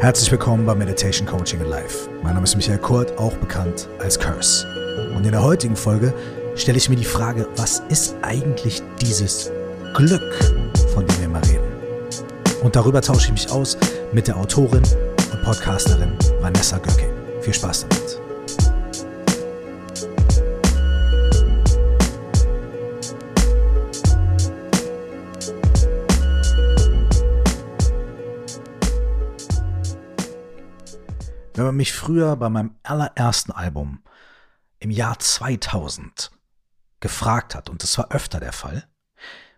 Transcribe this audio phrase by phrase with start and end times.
[0.00, 2.08] Herzlich willkommen bei Meditation Coaching in Life.
[2.22, 4.64] Mein Name ist Michael Kurt, auch bekannt als Curse.
[5.16, 6.14] Und in der heutigen Folge
[6.54, 9.50] stelle ich mir die Frage, was ist eigentlich dieses
[9.94, 10.22] Glück,
[10.94, 11.66] von dem wir immer reden?
[12.62, 13.76] Und darüber tausche ich mich aus
[14.12, 14.84] mit der Autorin
[15.32, 17.10] und Podcasterin Vanessa Göcking.
[17.40, 18.27] Viel Spaß damit.
[31.58, 34.04] Wenn man mich früher bei meinem allerersten Album
[34.78, 36.30] im Jahr 2000
[37.00, 38.86] gefragt hat, und das war öfter der Fall,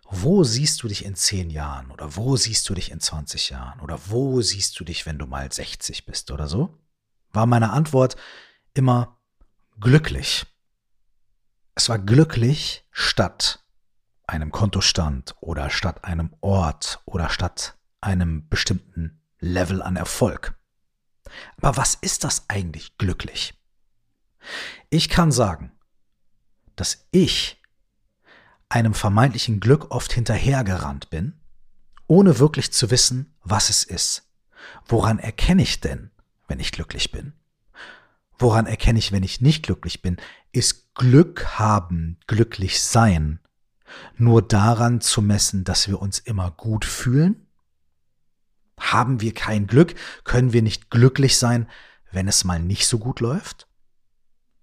[0.09, 3.81] wo siehst du dich in 10 Jahren oder wo siehst du dich in 20 Jahren
[3.81, 6.75] oder wo siehst du dich, wenn du mal 60 bist oder so,
[7.33, 8.17] war meine Antwort
[8.73, 9.19] immer
[9.79, 10.47] glücklich.
[11.75, 13.63] Es war glücklich statt
[14.27, 20.59] einem Kontostand oder statt einem Ort oder statt einem bestimmten Level an Erfolg.
[21.59, 23.55] Aber was ist das eigentlich glücklich?
[24.89, 25.73] Ich kann sagen,
[26.77, 27.61] dass ich
[28.69, 31.41] einem vermeintlichen Glück oft hinterhergerannt bin,
[32.07, 34.29] ohne wirklich zu wissen, was es ist.
[34.87, 36.11] Woran erkenne ich denn,
[36.49, 37.33] wenn ich glücklich bin?
[38.39, 40.17] Woran erkenne ich, wenn ich nicht glücklich bin?
[40.53, 43.41] Ist Glück haben, glücklich sein,
[44.17, 47.47] nur daran zu messen, dass wir uns immer gut fühlen?
[48.81, 49.95] Haben wir kein Glück?
[50.25, 51.69] Können wir nicht glücklich sein,
[52.11, 53.69] wenn es mal nicht so gut läuft?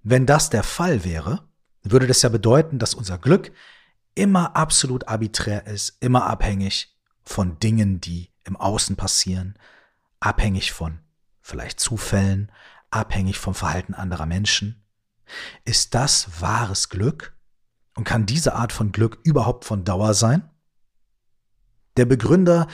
[0.04, 1.48] Wenn das der Fall wäre,
[1.84, 3.52] würde das ja bedeuten, dass unser Glück
[4.16, 9.58] immer absolut arbiträr ist, immer abhängig von Dingen, die im Außen passieren,
[10.20, 11.00] abhängig von
[11.42, 12.52] vielleicht Zufällen,
[12.90, 14.84] abhängig vom Verhalten anderer Menschen.
[15.66, 17.34] Ist das wahres Glück?
[17.96, 20.50] Und kann diese Art von Glück überhaupt von Dauer sein?
[21.98, 22.68] Der Begründer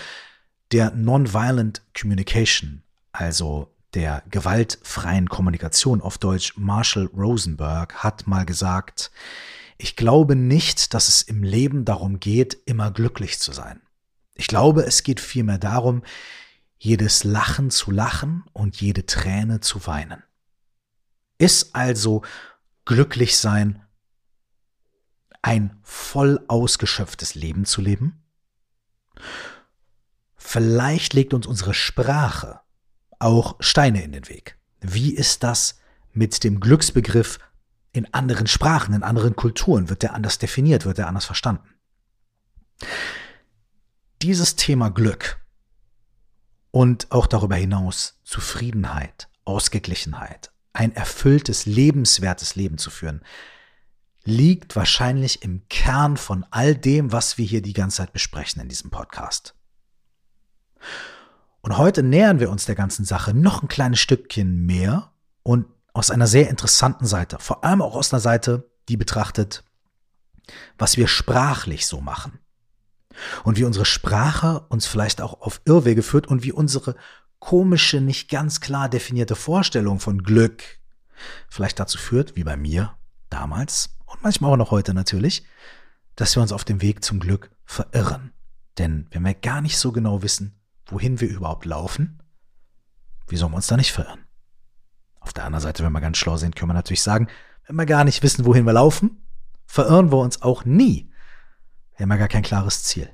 [0.74, 9.12] der Nonviolent Communication, also der gewaltfreien Kommunikation auf Deutsch Marshall Rosenberg, hat mal gesagt,
[9.78, 13.82] ich glaube nicht, dass es im Leben darum geht, immer glücklich zu sein.
[14.34, 16.02] Ich glaube, es geht vielmehr darum,
[16.80, 20.24] jedes Lachen zu lachen und jede Träne zu weinen.
[21.38, 22.24] Ist also
[22.84, 23.84] glücklich sein
[25.44, 28.24] ein voll ausgeschöpftes Leben zu leben?
[30.54, 32.60] Vielleicht legt uns unsere Sprache
[33.18, 34.56] auch Steine in den Weg.
[34.82, 35.80] Wie ist das
[36.12, 37.40] mit dem Glücksbegriff
[37.92, 39.90] in anderen Sprachen, in anderen Kulturen?
[39.90, 40.86] Wird der anders definiert?
[40.86, 41.68] Wird der anders verstanden?
[44.22, 45.44] Dieses Thema Glück
[46.70, 53.24] und auch darüber hinaus Zufriedenheit, Ausgeglichenheit, ein erfülltes, lebenswertes Leben zu führen,
[54.24, 58.70] liegt wahrscheinlich im Kern von all dem, was wir hier die ganze Zeit besprechen in
[58.70, 59.56] diesem Podcast.
[61.62, 65.12] Und heute nähern wir uns der ganzen Sache noch ein kleines Stückchen mehr
[65.44, 69.64] und aus einer sehr interessanten Seite, vor allem auch aus einer Seite, die betrachtet,
[70.78, 72.40] was wir sprachlich so machen.
[73.44, 76.96] Und wie unsere Sprache uns vielleicht auch auf Irrwege führt und wie unsere
[77.40, 80.64] komische, nicht ganz klar definierte Vorstellung von Glück
[81.48, 82.98] vielleicht dazu führt, wie bei mir
[83.30, 85.46] damals und manchmal auch noch heute natürlich,
[86.16, 88.32] dass wir uns auf dem Weg zum Glück verirren.
[88.78, 92.22] Denn wenn wir gar nicht so genau wissen, wohin wir überhaupt laufen,
[93.28, 94.26] wie sollen wir uns da nicht verirren?
[95.20, 97.28] Auf der anderen Seite, wenn wir ganz schlau sind, können wir natürlich sagen,
[97.66, 99.26] wenn wir gar nicht wissen, wohin wir laufen,
[99.66, 101.12] verirren wir uns auch nie.
[101.96, 103.10] Wir haben ja gar kein klares Ziel.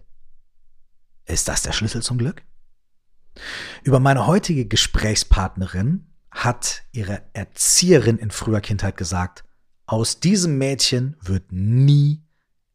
[1.25, 2.43] Ist das der Schlüssel zum Glück?
[3.83, 9.43] Über meine heutige Gesprächspartnerin hat ihre Erzieherin in früher Kindheit gesagt,
[9.85, 12.23] aus diesem Mädchen wird nie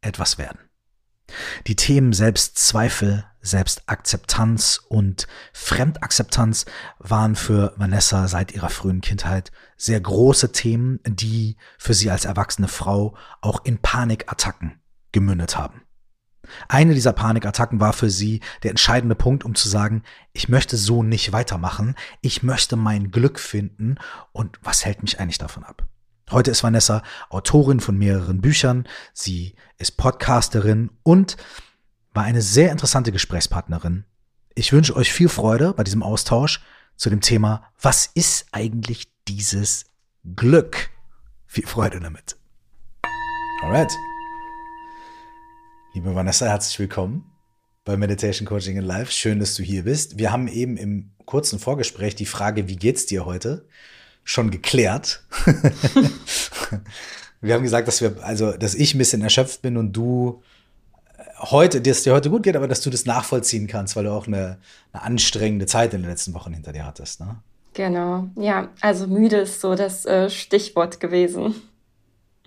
[0.00, 0.59] etwas werden.
[1.66, 6.65] Die Themen Selbstzweifel, Selbstakzeptanz und Fremdakzeptanz
[6.99, 12.69] waren für Vanessa seit ihrer frühen Kindheit sehr große Themen, die für sie als erwachsene
[12.69, 14.81] Frau auch in Panikattacken
[15.12, 15.82] gemündet haben.
[16.69, 21.03] Eine dieser Panikattacken war für sie der entscheidende Punkt, um zu sagen, ich möchte so
[21.03, 23.97] nicht weitermachen, ich möchte mein Glück finden
[24.32, 25.87] und was hält mich eigentlich davon ab?
[26.31, 31.37] Heute ist Vanessa Autorin von mehreren Büchern, sie ist Podcasterin und
[32.14, 34.05] war eine sehr interessante Gesprächspartnerin.
[34.55, 36.62] Ich wünsche euch viel Freude bei diesem Austausch
[36.96, 39.87] zu dem Thema, was ist eigentlich dieses
[40.37, 40.90] Glück?
[41.46, 42.37] Viel Freude damit.
[43.62, 43.93] Alright.
[45.93, 47.25] Liebe Vanessa, herzlich willkommen
[47.84, 49.12] bei Meditation Coaching in Life.
[49.12, 50.16] Schön, dass du hier bist.
[50.16, 53.66] Wir haben eben im kurzen Vorgespräch die Frage, wie geht's dir heute?
[54.25, 55.22] schon geklärt.
[57.40, 60.43] wir haben gesagt, dass wir, also, dass ich ein bisschen erschöpft bin und du
[61.38, 64.26] heute, dass dir heute gut geht, aber dass du das nachvollziehen kannst, weil du auch
[64.26, 64.58] eine,
[64.92, 67.20] eine anstrengende Zeit in den letzten Wochen hinter dir hattest.
[67.20, 67.36] Ne?
[67.75, 71.54] Genau, ja, also müde ist so das äh, Stichwort gewesen.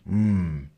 [0.06, 0.70] Mm.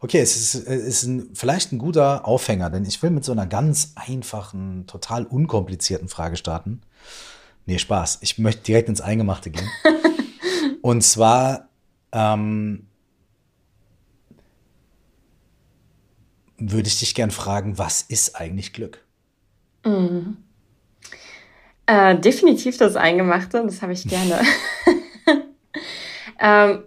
[0.00, 3.32] Okay, es ist, es ist ein, vielleicht ein guter Aufhänger, denn ich will mit so
[3.32, 6.82] einer ganz einfachen, total unkomplizierten Frage starten.
[7.66, 8.18] Nee, Spaß.
[8.22, 9.68] Ich möchte direkt ins Eingemachte gehen.
[10.82, 11.68] Und zwar,
[12.12, 12.86] ähm,
[16.58, 19.04] würde ich dich gern fragen, was ist eigentlich Glück?
[19.84, 20.38] Mhm.
[21.86, 24.40] Äh, definitiv das Eingemachte, das habe ich gerne.
[26.40, 26.84] ähm,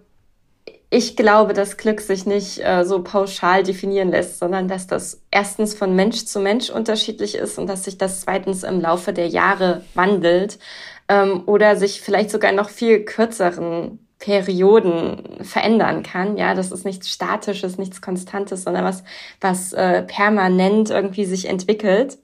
[0.94, 5.74] ich glaube, dass Glück sich nicht äh, so pauschal definieren lässt, sondern dass das erstens
[5.74, 9.86] von Mensch zu Mensch unterschiedlich ist und dass sich das zweitens im Laufe der Jahre
[9.96, 10.60] wandelt
[11.08, 16.38] ähm, oder sich vielleicht sogar noch viel kürzeren Perioden verändern kann.
[16.38, 19.04] Ja, das ist nichts Statisches, nichts Konstantes, sondern was,
[19.42, 22.18] was äh, permanent irgendwie sich entwickelt.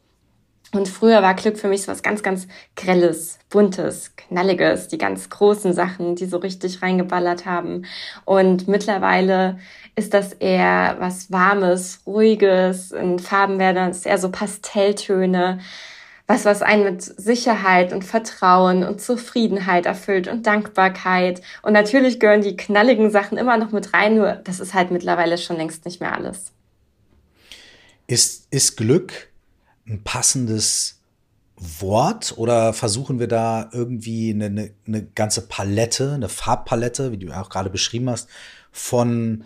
[0.73, 5.29] Und früher war Glück für mich so was ganz, ganz Grelles, Buntes, Knalliges, die ganz
[5.29, 7.85] großen Sachen, die so richtig reingeballert haben.
[8.25, 9.57] Und mittlerweile
[9.95, 15.59] ist das eher was Warmes, Ruhiges, in Farben werden es eher so Pastelltöne,
[16.27, 21.41] was, was einen mit Sicherheit und Vertrauen und Zufriedenheit erfüllt und Dankbarkeit.
[21.61, 25.37] Und natürlich gehören die knalligen Sachen immer noch mit rein, nur das ist halt mittlerweile
[25.37, 26.51] schon längst nicht mehr alles.
[28.07, 29.29] Ist, ist Glück
[29.87, 30.99] ein passendes
[31.55, 37.31] Wort oder versuchen wir da irgendwie eine, eine, eine ganze Palette, eine Farbpalette, wie du
[37.31, 38.29] auch gerade beschrieben hast,
[38.71, 39.45] von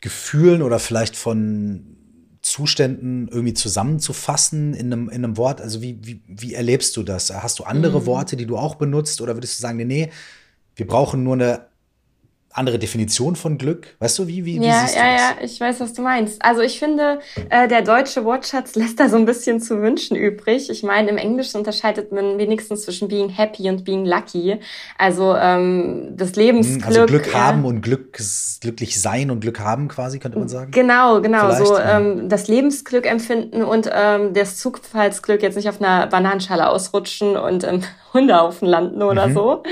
[0.00, 1.96] Gefühlen oder vielleicht von
[2.42, 5.60] Zuständen irgendwie zusammenzufassen in einem, in einem Wort?
[5.60, 7.32] Also wie, wie, wie erlebst du das?
[7.32, 8.06] Hast du andere mhm.
[8.06, 10.10] Worte, die du auch benutzt oder würdest du sagen, nee, nee,
[10.74, 11.71] wir brauchen nur eine
[12.52, 13.94] andere Definition von Glück?
[13.98, 15.20] Weißt du, wie, wie, ja, wie siehst ja, du das?
[15.20, 16.44] Ja, ja, ich weiß, was du meinst.
[16.44, 17.20] Also ich finde,
[17.50, 20.70] äh, der deutsche Wortschatz lässt da so ein bisschen zu wünschen übrig.
[20.70, 24.58] Ich meine, im Englischen unterscheidet man wenigstens zwischen being happy und being lucky.
[24.98, 26.86] Also ähm, das Lebensglück.
[26.86, 28.18] Also Glück äh, haben und Glück,
[28.60, 30.70] glücklich sein und Glück haben quasi, könnte man sagen.
[30.70, 31.50] Genau, genau.
[31.50, 31.98] Vielleicht, so ja.
[31.98, 37.64] ähm, das Lebensglück empfinden und ähm, das Zufallsglück jetzt nicht auf einer Bananenschale ausrutschen und
[37.72, 37.82] im
[38.12, 39.34] Hundehaufen landen oder mhm.
[39.34, 39.62] so.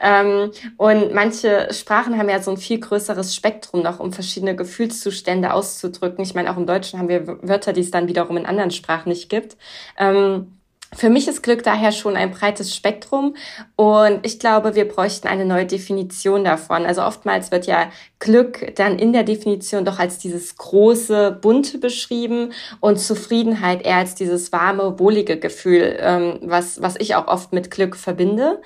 [0.00, 5.52] Ähm, und manche Sprachen haben ja so ein viel größeres Spektrum noch, um verschiedene Gefühlszustände
[5.52, 6.24] auszudrücken.
[6.24, 9.08] Ich meine, auch im Deutschen haben wir Wörter, die es dann wiederum in anderen Sprachen
[9.08, 9.56] nicht gibt.
[9.98, 10.58] Ähm,
[10.96, 13.36] für mich ist Glück daher schon ein breites Spektrum
[13.76, 16.86] und ich glaube, wir bräuchten eine neue Definition davon.
[16.86, 17.90] Also oftmals wird ja
[18.20, 24.14] Glück dann in der Definition doch als dieses große, bunte beschrieben und Zufriedenheit eher als
[24.14, 28.62] dieses warme, wohlige Gefühl, ähm, was, was ich auch oft mit Glück verbinde.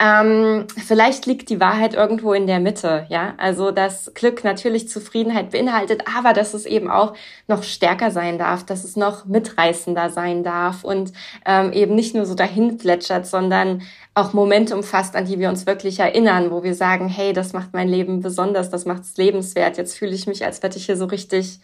[0.00, 3.34] Ähm, vielleicht liegt die Wahrheit irgendwo in der Mitte, ja.
[3.36, 7.14] Also dass Glück natürlich Zufriedenheit beinhaltet, aber dass es eben auch
[7.46, 11.12] noch stärker sein darf, dass es noch mitreißender sein darf und
[11.46, 13.82] ähm, eben nicht nur so dahin plätschert, sondern
[14.14, 17.72] auch Momente umfasst, an die wir uns wirklich erinnern, wo wir sagen, hey, das macht
[17.72, 19.76] mein Leben besonders, das macht es lebenswert.
[19.76, 21.60] Jetzt fühle ich mich, als würde ich hier so richtig,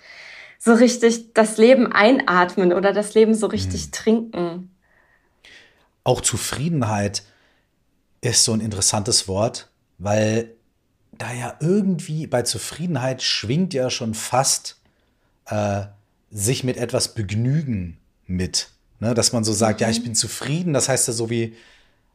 [0.58, 3.92] so richtig das Leben einatmen oder das Leben so richtig mhm.
[3.92, 4.76] trinken.
[6.04, 7.24] Auch Zufriedenheit
[8.20, 10.54] ist so ein interessantes Wort, weil
[11.12, 14.80] da ja irgendwie bei Zufriedenheit schwingt ja schon fast
[15.46, 15.82] äh,
[16.30, 18.70] sich mit etwas begnügen mit.
[19.00, 19.14] Ne?
[19.14, 19.84] Dass man so sagt, mhm.
[19.84, 20.04] ja, ich mhm.
[20.04, 20.72] bin zufrieden.
[20.72, 21.54] Das heißt ja so wie,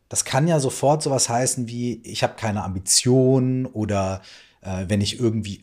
[0.10, 4.22] das kann ja sofort sowas heißen wie, ich habe keine Ambition oder
[4.62, 5.62] äh, wenn ich irgendwie,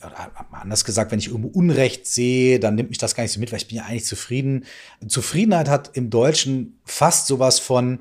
[0.52, 3.52] anders gesagt, wenn ich irgendwo Unrecht sehe, dann nimmt mich das gar nicht so mit,
[3.52, 4.64] weil ich bin ja eigentlich zufrieden.
[5.06, 8.00] Zufriedenheit hat im Deutschen fast sowas von,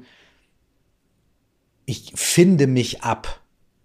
[1.92, 3.42] ich finde mich ab.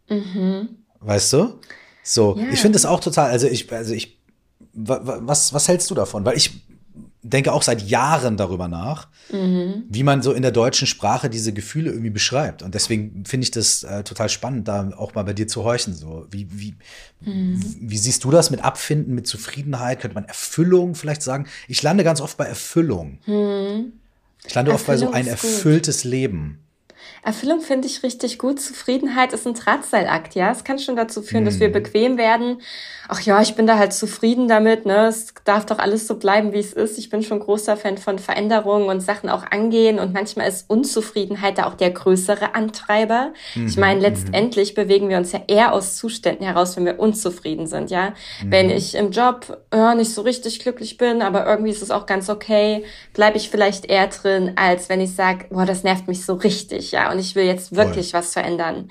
[0.08, 0.68] Mhm.
[1.00, 1.60] Weißt du?
[2.02, 2.48] So, ja.
[2.52, 4.20] ich finde es auch total, also ich, also ich,
[4.72, 6.24] was, was hältst du davon?
[6.24, 6.62] Weil ich
[7.22, 9.84] denke auch seit Jahren darüber nach, mhm.
[9.88, 12.62] wie man so in der deutschen Sprache diese Gefühle irgendwie beschreibt.
[12.62, 15.92] Und deswegen finde ich das äh, total spannend, da auch mal bei dir zu horchen.
[15.92, 16.76] So, wie, wie,
[17.22, 17.60] mhm.
[17.80, 20.00] wie siehst du das mit Abfinden, mit Zufriedenheit?
[20.00, 21.46] Könnte man Erfüllung vielleicht sagen?
[21.66, 23.18] Ich lande ganz oft bei Erfüllung.
[23.26, 23.94] Mhm.
[24.46, 26.60] Ich lande Erfüllung oft bei so ein erfülltes Leben.
[27.22, 28.60] Erfüllung finde ich richtig gut.
[28.60, 30.52] Zufriedenheit ist ein Drahtseilakt, ja.
[30.52, 31.46] Es kann schon dazu führen, mhm.
[31.46, 31.72] dass wir mhm.
[31.72, 32.60] bequem werden.
[33.08, 35.06] Ach ja, ich bin da halt zufrieden damit, ne?
[35.06, 36.98] Es darf doch alles so bleiben, wie es ist.
[36.98, 39.98] Ich bin schon großer Fan von Veränderungen und Sachen auch angehen.
[39.98, 43.32] Und manchmal ist Unzufriedenheit da auch der größere Antreiber.
[43.54, 43.66] Mhm.
[43.66, 44.02] Ich meine, mhm.
[44.02, 48.14] letztendlich bewegen wir uns ja eher aus Zuständen heraus, wenn wir unzufrieden sind, ja.
[48.42, 48.50] Mhm.
[48.50, 52.06] Wenn ich im Job ja, nicht so richtig glücklich bin, aber irgendwie ist es auch
[52.06, 56.24] ganz okay, bleibe ich vielleicht eher drin, als wenn ich sage, boah, das nervt mich
[56.24, 58.20] so richtig, ja und ich will jetzt wirklich Voll.
[58.20, 58.90] was verändern.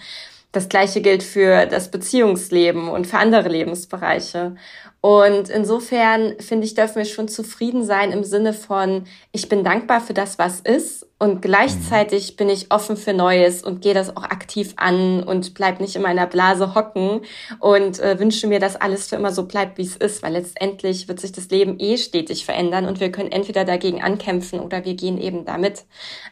[0.51, 4.55] Das gleiche gilt für das Beziehungsleben und für andere Lebensbereiche.
[5.01, 9.99] Und insofern finde ich, dürfen wir schon zufrieden sein im Sinne von, ich bin dankbar
[9.99, 14.23] für das, was ist und gleichzeitig bin ich offen für Neues und gehe das auch
[14.23, 17.21] aktiv an und bleib nicht in meiner Blase hocken
[17.59, 21.07] und äh, wünsche mir, dass alles für immer so bleibt, wie es ist, weil letztendlich
[21.07, 24.95] wird sich das Leben eh stetig verändern und wir können entweder dagegen ankämpfen oder wir
[24.95, 25.83] gehen eben damit.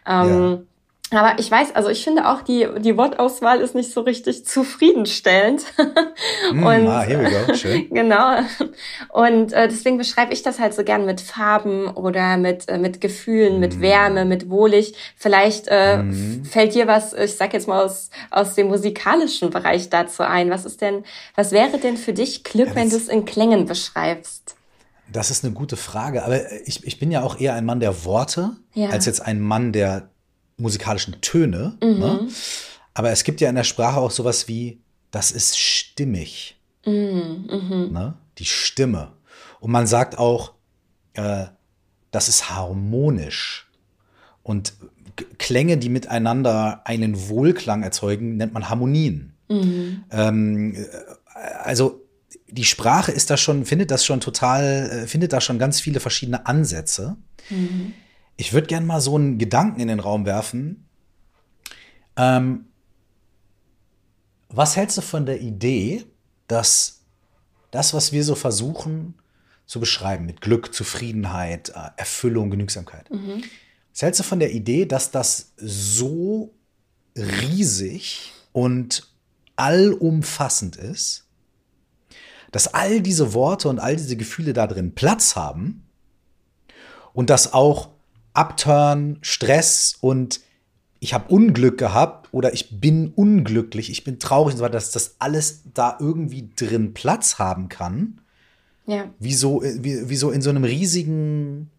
[0.08, 0.60] Ähm, ja.
[1.14, 5.64] Aber ich weiß, also ich finde auch die, die Wortauswahl ist nicht so richtig zufriedenstellend.
[6.52, 7.54] Mm, und, ah, here we go.
[7.56, 7.90] Schön.
[7.90, 8.40] Genau.
[9.10, 13.02] Und äh, deswegen beschreibe ich das halt so gern mit Farben oder mit, äh, mit
[13.02, 13.60] Gefühlen, mm.
[13.60, 14.96] mit Wärme, mit wohlig.
[15.16, 16.46] Vielleicht äh, mm.
[16.46, 20.50] fällt dir was, ich sag jetzt mal aus, aus dem musikalischen Bereich dazu ein.
[20.50, 21.04] Was ist denn,
[21.36, 24.56] was wäre denn für dich Glück, ja, wenn du es in Klängen beschreibst?
[25.12, 28.06] Das ist eine gute Frage, aber ich, ich bin ja auch eher ein Mann der
[28.06, 28.90] Worte, ja.
[28.90, 30.10] als jetzt ein Mann der
[30.58, 31.78] musikalischen Töne.
[31.82, 32.00] Mhm.
[32.00, 32.28] Ne?
[32.94, 34.82] Aber es gibt ja in der Sprache auch sowas wie,
[35.12, 36.60] das ist stimmig.
[36.86, 37.48] Mhm.
[37.50, 37.90] mhm.
[37.92, 38.16] Ne?
[38.38, 39.14] Die Stimme.
[39.60, 40.54] Und man sagt auch,
[41.14, 41.46] äh,
[42.12, 43.70] das ist harmonisch.
[44.42, 44.74] Und
[45.38, 49.34] Klänge, die miteinander einen Wohlklang erzeugen, nennt man Harmonien.
[49.50, 50.04] Mhm.
[50.12, 50.86] Ähm, äh,
[51.64, 52.02] also
[52.50, 56.00] die Sprache ist da schon, findet das schon total, äh, findet da schon ganz viele
[56.00, 57.18] verschiedene Ansätze.
[57.50, 57.94] Mhm.
[58.38, 60.88] Ich würde gerne mal so einen Gedanken in den Raum werfen.
[62.16, 62.66] Ähm,
[64.50, 66.06] was hältst du von der Idee,
[66.48, 67.02] dass
[67.72, 69.16] das, was wir so versuchen
[69.66, 73.44] zu beschreiben mit Glück, Zufriedenheit, äh, Erfüllung, Genügsamkeit, mhm.
[73.92, 76.54] was hältst du von der Idee, dass das so
[77.16, 79.12] riesig und
[79.56, 81.28] allumfassend ist,
[82.52, 85.88] dass all diese Worte und all diese Gefühle da drin Platz haben
[87.14, 87.93] und dass auch
[88.34, 90.42] Upturn, Stress und
[91.00, 94.92] ich habe Unglück gehabt oder ich bin unglücklich, ich bin traurig und so weiter, dass
[94.92, 98.22] das alles da irgendwie drin Platz haben kann.
[98.86, 99.10] Ja.
[99.20, 101.70] Wie so, wie, wie so in so einem riesigen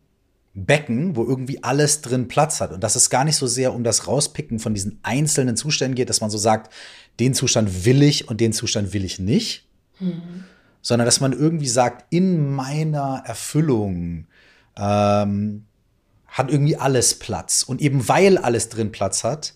[0.54, 2.72] Becken, wo irgendwie alles drin Platz hat.
[2.72, 6.08] Und dass es gar nicht so sehr um das Rauspicken von diesen einzelnen Zuständen geht,
[6.08, 6.72] dass man so sagt,
[7.18, 9.66] den Zustand will ich und den Zustand will ich nicht.
[9.98, 10.44] Mhm.
[10.80, 14.26] Sondern dass man irgendwie sagt, in meiner Erfüllung,
[14.76, 15.64] ähm,
[16.34, 17.62] hat irgendwie alles Platz.
[17.62, 19.54] Und eben weil alles drin Platz hat,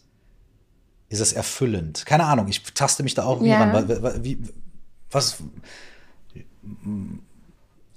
[1.09, 2.07] ist es erfüllend.
[2.07, 3.65] Keine Ahnung, ich taste mich da auch nie ja.
[3.65, 4.23] ran.
[4.23, 4.39] Wie,
[5.11, 5.39] was,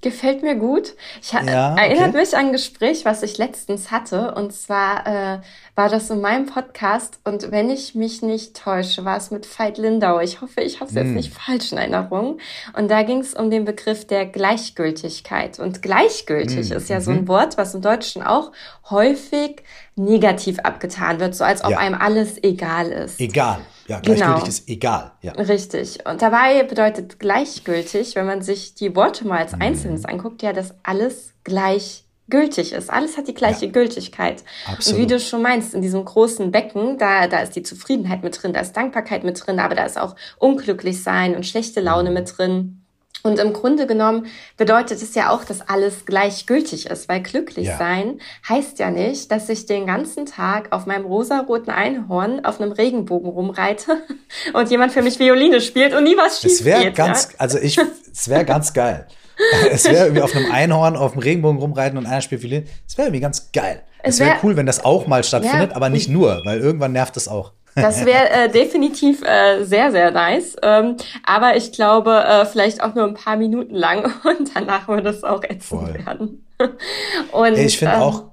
[0.01, 0.95] Gefällt mir gut.
[1.21, 1.41] Ich ja,
[1.75, 2.17] erinnert okay.
[2.17, 4.33] mich an ein Gespräch, was ich letztens hatte.
[4.33, 5.39] Und zwar äh,
[5.75, 7.19] war das in meinem Podcast.
[7.23, 10.19] Und wenn ich mich nicht täusche, war es mit Veit Lindau.
[10.19, 11.05] Ich hoffe, ich habe es hm.
[11.05, 12.39] jetzt nicht falsch in Erinnerung.
[12.75, 15.59] Und da ging es um den Begriff der Gleichgültigkeit.
[15.59, 16.77] Und gleichgültig hm.
[16.77, 17.27] ist ja so ein mhm.
[17.27, 18.51] Wort, was im Deutschen auch
[18.89, 19.61] häufig
[19.95, 21.77] negativ abgetan wird, so als ob ja.
[21.77, 23.19] einem alles egal ist.
[23.19, 23.59] Egal.
[23.91, 24.47] Ja, gleichgültig genau.
[24.47, 25.11] ist egal.
[25.21, 25.33] Ja.
[25.33, 26.05] Richtig.
[26.07, 29.61] Und dabei bedeutet gleichgültig, wenn man sich die Worte mal als mhm.
[29.61, 32.89] Einzelnes anguckt, ja, dass alles gleichgültig ist.
[32.89, 33.71] Alles hat die gleiche ja.
[33.73, 34.45] Gültigkeit.
[34.65, 34.97] Absolut.
[34.97, 38.41] Und wie du schon meinst, in diesem großen Becken, da, da ist die Zufriedenheit mit
[38.41, 42.11] drin, da ist Dankbarkeit mit drin, aber da ist auch unglücklich sein und schlechte Laune
[42.11, 42.15] mhm.
[42.15, 42.80] mit drin.
[43.23, 44.25] Und im Grunde genommen
[44.57, 47.77] bedeutet es ja auch, dass alles gleichgültig ist, weil glücklich ja.
[47.77, 52.71] sein heißt ja nicht, dass ich den ganzen Tag auf meinem rosaroten Einhorn auf einem
[52.71, 53.97] Regenbogen rumreite
[54.53, 56.95] und jemand für mich Violine spielt und nie was schief es wär geht.
[56.95, 57.39] Ganz, ja?
[57.39, 57.79] Also ich,
[58.11, 59.07] es wäre ganz geil.
[59.71, 62.65] es wäre irgendwie auf einem Einhorn auf dem Regenbogen rumreiten und einer spielt Violine.
[62.87, 63.83] Es wäre irgendwie ganz geil.
[64.03, 65.75] Es wäre wär cool, wenn das auch mal stattfindet, ja.
[65.75, 67.53] aber nicht nur, weil irgendwann nervt es auch.
[67.75, 70.55] Das wäre äh, definitiv äh, sehr, sehr nice.
[70.61, 75.09] Ähm, aber ich glaube, äh, vielleicht auch nur ein paar Minuten lang und danach würde
[75.09, 75.93] es auch ätzend Voll.
[76.05, 76.45] werden.
[77.31, 78.23] und, ich finde ähm, auch,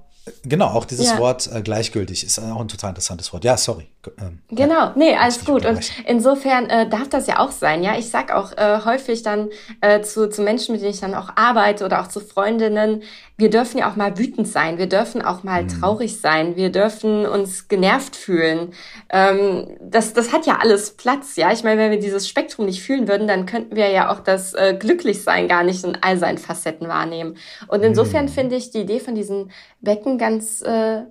[0.45, 1.18] Genau, auch dieses ja.
[1.18, 3.45] Wort äh, gleichgültig ist auch ein total interessantes Wort.
[3.45, 3.88] Ja, sorry.
[4.18, 5.64] Ähm, genau, nee, alles gut.
[5.64, 7.83] Und insofern äh, darf das ja auch sein.
[7.83, 9.49] Ja, ich sag auch äh, häufig dann
[9.80, 13.02] äh, zu, zu Menschen, mit denen ich dann auch arbeite oder auch zu Freundinnen,
[13.38, 15.68] wir dürfen ja auch mal wütend sein, wir dürfen auch mal mhm.
[15.68, 18.73] traurig sein, wir dürfen uns genervt fühlen.
[19.11, 21.52] Ähm, das, das hat ja alles Platz, ja.
[21.52, 24.54] Ich meine, wenn wir dieses Spektrum nicht fühlen würden, dann könnten wir ja auch das
[24.54, 27.37] äh, Glücklichsein gar nicht in all seinen Facetten wahrnehmen.
[27.68, 28.30] Und insofern mhm.
[28.30, 31.02] finde ich die Idee von diesen Becken ganz, äh,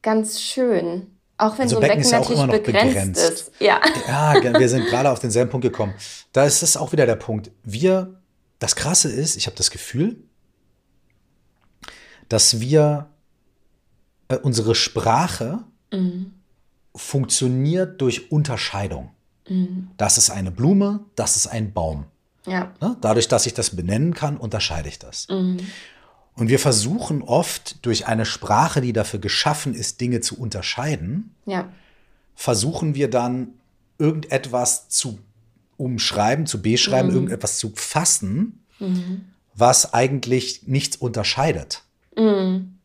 [0.00, 1.10] ganz schön.
[1.38, 3.52] Auch wenn also so ein Becken, Becken natürlich begrenzt, begrenzt, ist.
[3.58, 3.80] Ja.
[4.06, 5.92] ja, wir sind gerade auf denselben Punkt gekommen.
[6.32, 7.50] Da ist es auch wieder der Punkt.
[7.64, 8.20] Wir,
[8.60, 10.18] das Krasse ist, ich habe das Gefühl,
[12.28, 13.08] dass wir
[14.28, 15.60] äh, unsere Sprache
[15.92, 16.32] mhm.
[16.94, 19.10] funktioniert durch Unterscheidung.
[19.48, 19.88] Mhm.
[19.96, 22.06] Das ist eine Blume, das ist ein Baum.
[22.46, 22.72] Ja.
[22.80, 22.96] Ne?
[23.00, 25.28] Dadurch, dass ich das benennen kann, unterscheide ich das.
[25.28, 25.58] Mhm.
[26.36, 31.72] Und wir versuchen oft durch eine Sprache, die dafür geschaffen ist, Dinge zu unterscheiden, ja.
[32.34, 33.54] versuchen wir dann
[33.98, 35.18] irgendetwas zu
[35.76, 37.14] umschreiben, zu beschreiben, mhm.
[37.14, 39.26] irgendetwas zu fassen, mhm.
[39.54, 41.83] was eigentlich nichts unterscheidet.
[42.16, 42.78] Mhm.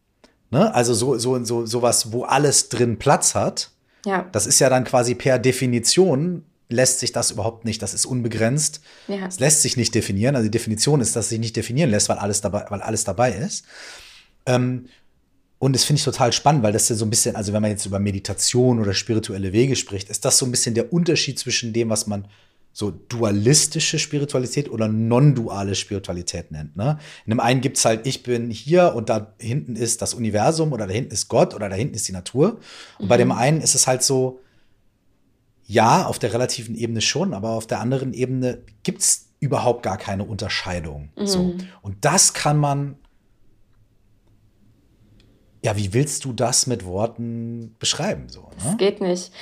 [0.51, 0.74] Ne?
[0.74, 3.71] Also so, so, so, sowas, wo alles drin Platz hat.
[4.05, 4.27] Ja.
[4.31, 7.81] Das ist ja dann quasi per Definition lässt sich das überhaupt nicht.
[7.81, 8.81] Das ist unbegrenzt.
[9.07, 9.25] Ja.
[9.27, 10.36] Es lässt sich nicht definieren.
[10.36, 13.03] Also die Definition ist, dass es sich nicht definieren lässt, weil alles dabei, weil alles
[13.03, 13.65] dabei ist.
[14.45, 14.86] Ähm,
[15.57, 17.71] und das finde ich total spannend, weil das ja so ein bisschen, also wenn man
[17.71, 21.74] jetzt über Meditation oder spirituelle Wege spricht, ist das so ein bisschen der Unterschied zwischen
[21.74, 22.25] dem, was man
[22.71, 26.75] so dualistische Spiritualität oder non-duale Spiritualität nennt.
[26.77, 26.97] Ne?
[27.25, 30.71] In dem einen gibt es halt, ich bin hier und da hinten ist das Universum
[30.71, 32.59] oder da hinten ist Gott oder da hinten ist die Natur.
[32.97, 33.09] Und mhm.
[33.09, 33.33] bei dem mhm.
[33.33, 34.39] einen ist es halt so,
[35.65, 39.97] ja, auf der relativen Ebene schon, aber auf der anderen Ebene gibt es überhaupt gar
[39.97, 41.09] keine Unterscheidung.
[41.17, 41.27] Mhm.
[41.27, 41.55] So.
[41.81, 42.95] Und das kann man
[45.61, 48.27] ja, wie willst du das mit Worten beschreiben?
[48.29, 48.47] So, ne?
[48.63, 49.33] Das geht nicht.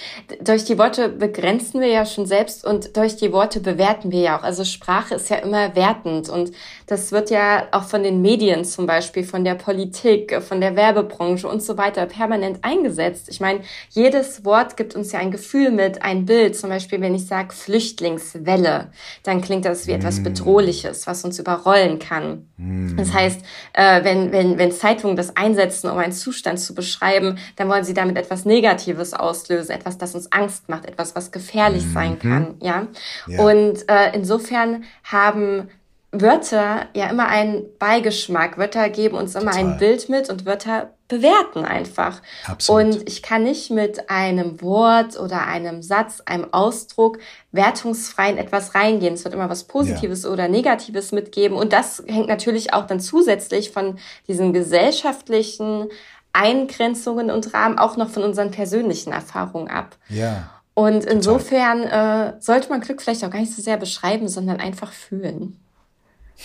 [0.41, 4.39] Durch die Worte begrenzen wir ja schon selbst und durch die Worte bewerten wir ja
[4.39, 4.43] auch.
[4.43, 6.51] Also Sprache ist ja immer wertend und
[6.87, 11.47] das wird ja auch von den Medien zum Beispiel, von der Politik, von der Werbebranche
[11.47, 13.29] und so weiter permanent eingesetzt.
[13.29, 13.59] Ich meine,
[13.91, 16.55] jedes Wort gibt uns ja ein Gefühl mit, ein Bild.
[16.55, 20.23] Zum Beispiel, wenn ich sage Flüchtlingswelle, dann klingt das wie etwas mm.
[20.23, 22.47] Bedrohliches, was uns überrollen kann.
[22.57, 22.97] Mm.
[22.97, 23.41] Das heißt,
[23.73, 27.93] äh, wenn, wenn, wenn Zeitungen das einsetzen, um einen Zustand zu beschreiben, dann wollen sie
[27.93, 31.93] damit etwas Negatives auslösen, etwas, das uns Angst macht, etwas, was gefährlich mhm.
[31.93, 32.87] sein kann, ja.
[33.27, 33.43] ja.
[33.43, 35.69] Und äh, insofern haben
[36.11, 38.57] Wörter ja immer einen Beigeschmack.
[38.57, 39.59] Wörter geben uns immer Total.
[39.59, 42.21] ein Bild mit und Wörter bewerten einfach.
[42.45, 42.95] Absolut.
[42.95, 47.19] Und ich kann nicht mit einem Wort oder einem Satz, einem Ausdruck
[47.51, 49.13] wertungsfrei in etwas reingehen.
[49.13, 50.29] Es wird immer was Positives ja.
[50.29, 51.57] oder Negatives mitgeben.
[51.57, 55.87] Und das hängt natürlich auch dann zusätzlich von diesen gesellschaftlichen
[56.33, 59.97] Eingrenzungen und Rahmen auch noch von unseren persönlichen Erfahrungen ab.
[60.09, 60.49] Ja.
[60.73, 64.91] Und insofern äh, sollte man Glück vielleicht auch gar nicht so sehr beschreiben, sondern einfach
[64.93, 65.57] fühlen.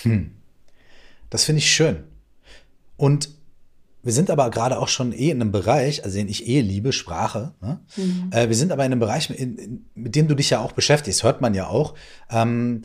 [0.02, 0.32] Hm.
[1.30, 2.04] Das finde ich schön.
[2.96, 3.30] Und
[4.02, 6.92] wir sind aber gerade auch schon eh in einem Bereich, also den ich eh liebe,
[6.92, 7.54] Sprache.
[7.60, 7.80] Ne?
[7.96, 8.30] Mhm.
[8.32, 10.72] Äh, wir sind aber in einem Bereich, in, in, mit dem du dich ja auch
[10.72, 11.94] beschäftigst, hört man ja auch.
[12.28, 12.82] Ähm,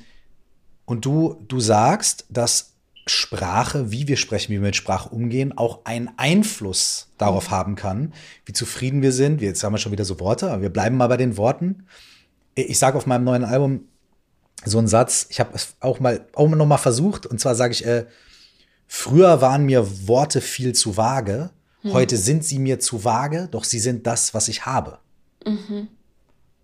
[0.86, 2.74] und du, du sagst, dass
[3.08, 7.56] Sprache, wie wir sprechen, wie wir mit Sprache umgehen, auch einen Einfluss darauf mhm.
[7.56, 8.14] haben kann,
[8.46, 9.42] wie zufrieden wir sind.
[9.42, 11.88] Jetzt haben wir schon wieder so Worte, aber wir bleiben mal bei den Worten.
[12.54, 13.86] Ich sage auf meinem neuen Album
[14.70, 17.74] so einen Satz, ich habe es auch mal, auch noch mal versucht, und zwar sage
[17.74, 18.06] ich, äh,
[18.88, 21.50] Früher waren mir Worte viel zu vage,
[21.82, 21.94] hm.
[21.94, 25.00] heute sind sie mir zu vage, doch sie sind das, was ich habe.
[25.46, 25.90] Mhm.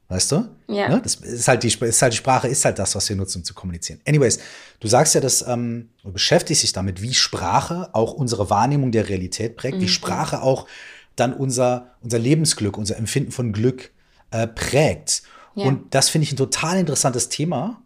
[0.08, 0.48] Weißt du?
[0.68, 0.90] Ja.
[0.90, 1.02] Ne?
[1.04, 3.44] Das ist halt, die, ist halt die Sprache, ist halt das, was wir nutzen, um
[3.44, 4.00] zu kommunizieren.
[4.06, 4.40] Anyways,
[4.80, 9.10] du sagst ja, dass ähm, du beschäftigst dich damit, wie Sprache auch unsere Wahrnehmung der
[9.10, 9.82] Realität prägt, mhm.
[9.82, 10.68] wie Sprache auch
[11.16, 13.92] dann unser, unser Lebensglück, unser Empfinden von Glück
[14.32, 15.24] äh, prägt.
[15.56, 15.66] Ja.
[15.66, 17.83] Und das finde ich ein total interessantes Thema,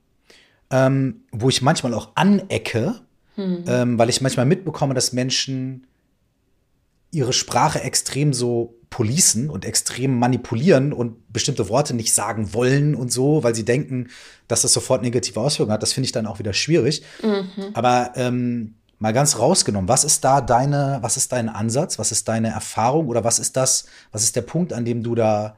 [0.71, 3.01] ähm, wo ich manchmal auch anecke,
[3.37, 3.63] hm.
[3.67, 5.85] Ähm, weil ich manchmal mitbekomme, dass Menschen
[7.11, 13.11] ihre Sprache extrem so policen und extrem manipulieren und bestimmte Worte nicht sagen wollen und
[13.11, 14.07] so, weil sie denken,
[14.47, 15.83] dass das sofort negative Auswirkungen hat.
[15.83, 17.03] Das finde ich dann auch wieder schwierig.
[17.21, 17.47] Mhm.
[17.73, 22.27] Aber ähm, mal ganz rausgenommen, was ist da deine, was ist dein Ansatz, was ist
[22.27, 25.57] deine Erfahrung oder was ist das, was ist der Punkt, an dem du da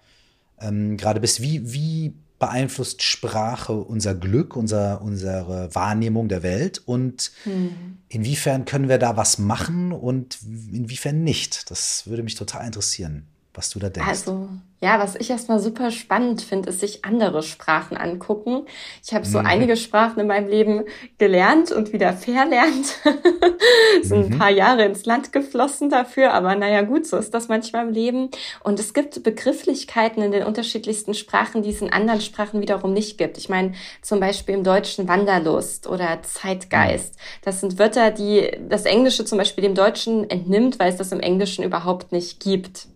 [0.59, 1.41] ähm, gerade bist?
[1.41, 7.97] Wie, wie beeinflusst Sprache unser Glück, unser, unsere Wahrnehmung der Welt und hm.
[8.07, 10.39] inwiefern können wir da was machen und
[10.71, 11.69] inwiefern nicht?
[11.69, 13.27] Das würde mich total interessieren,
[13.59, 14.09] was du da denkst.
[14.09, 14.47] Also
[14.81, 18.65] ja, was ich erstmal super spannend finde, ist sich andere Sprachen angucken.
[19.03, 19.45] Ich habe so mhm.
[19.45, 20.85] einige Sprachen in meinem Leben
[21.17, 22.85] gelernt und wieder verlernt.
[24.03, 24.33] sind mhm.
[24.33, 27.93] ein paar Jahre ins Land geflossen dafür, aber naja gut, so ist das manchmal im
[27.93, 28.29] Leben.
[28.63, 33.17] Und es gibt Begrifflichkeiten in den unterschiedlichsten Sprachen, die es in anderen Sprachen wiederum nicht
[33.17, 33.37] gibt.
[33.37, 37.17] Ich meine zum Beispiel im Deutschen Wanderlust oder Zeitgeist.
[37.43, 41.19] Das sind Wörter, die das Englische zum Beispiel dem Deutschen entnimmt, weil es das im
[41.19, 42.87] Englischen überhaupt nicht gibt.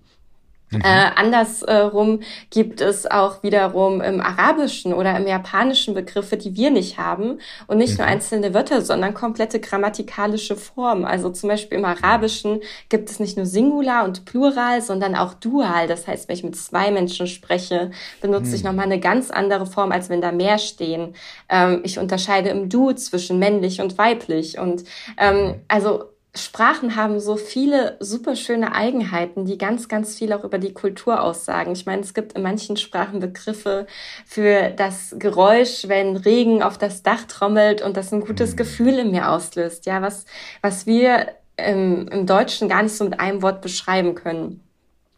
[0.73, 0.81] Mhm.
[0.81, 6.97] Äh, andersrum gibt es auch wiederum im Arabischen oder im Japanischen Begriffe, die wir nicht
[6.97, 7.97] haben und nicht mhm.
[7.97, 11.05] nur einzelne Wörter, sondern komplette grammatikalische Formen.
[11.05, 15.88] Also zum Beispiel im Arabischen gibt es nicht nur Singular und Plural, sondern auch Dual.
[15.88, 18.55] Das heißt, wenn ich mit zwei Menschen spreche, benutze mhm.
[18.55, 21.15] ich nochmal eine ganz andere Form, als wenn da mehr stehen.
[21.49, 24.83] Ähm, ich unterscheide im Du zwischen männlich und weiblich und
[25.17, 25.55] ähm, mhm.
[25.67, 30.74] also Sprachen haben so viele super schöne Eigenheiten, die ganz, ganz viel auch über die
[30.74, 31.74] Kultur aussagen.
[31.74, 33.86] Ich meine, es gibt in manchen Sprachen Begriffe
[34.26, 38.56] für das Geräusch, wenn Regen auf das Dach trommelt und das ein gutes mhm.
[38.58, 39.86] Gefühl in mir auslöst.
[39.86, 40.26] Ja, was,
[40.62, 44.60] was wir im, im Deutschen gar nicht so mit einem Wort beschreiben können.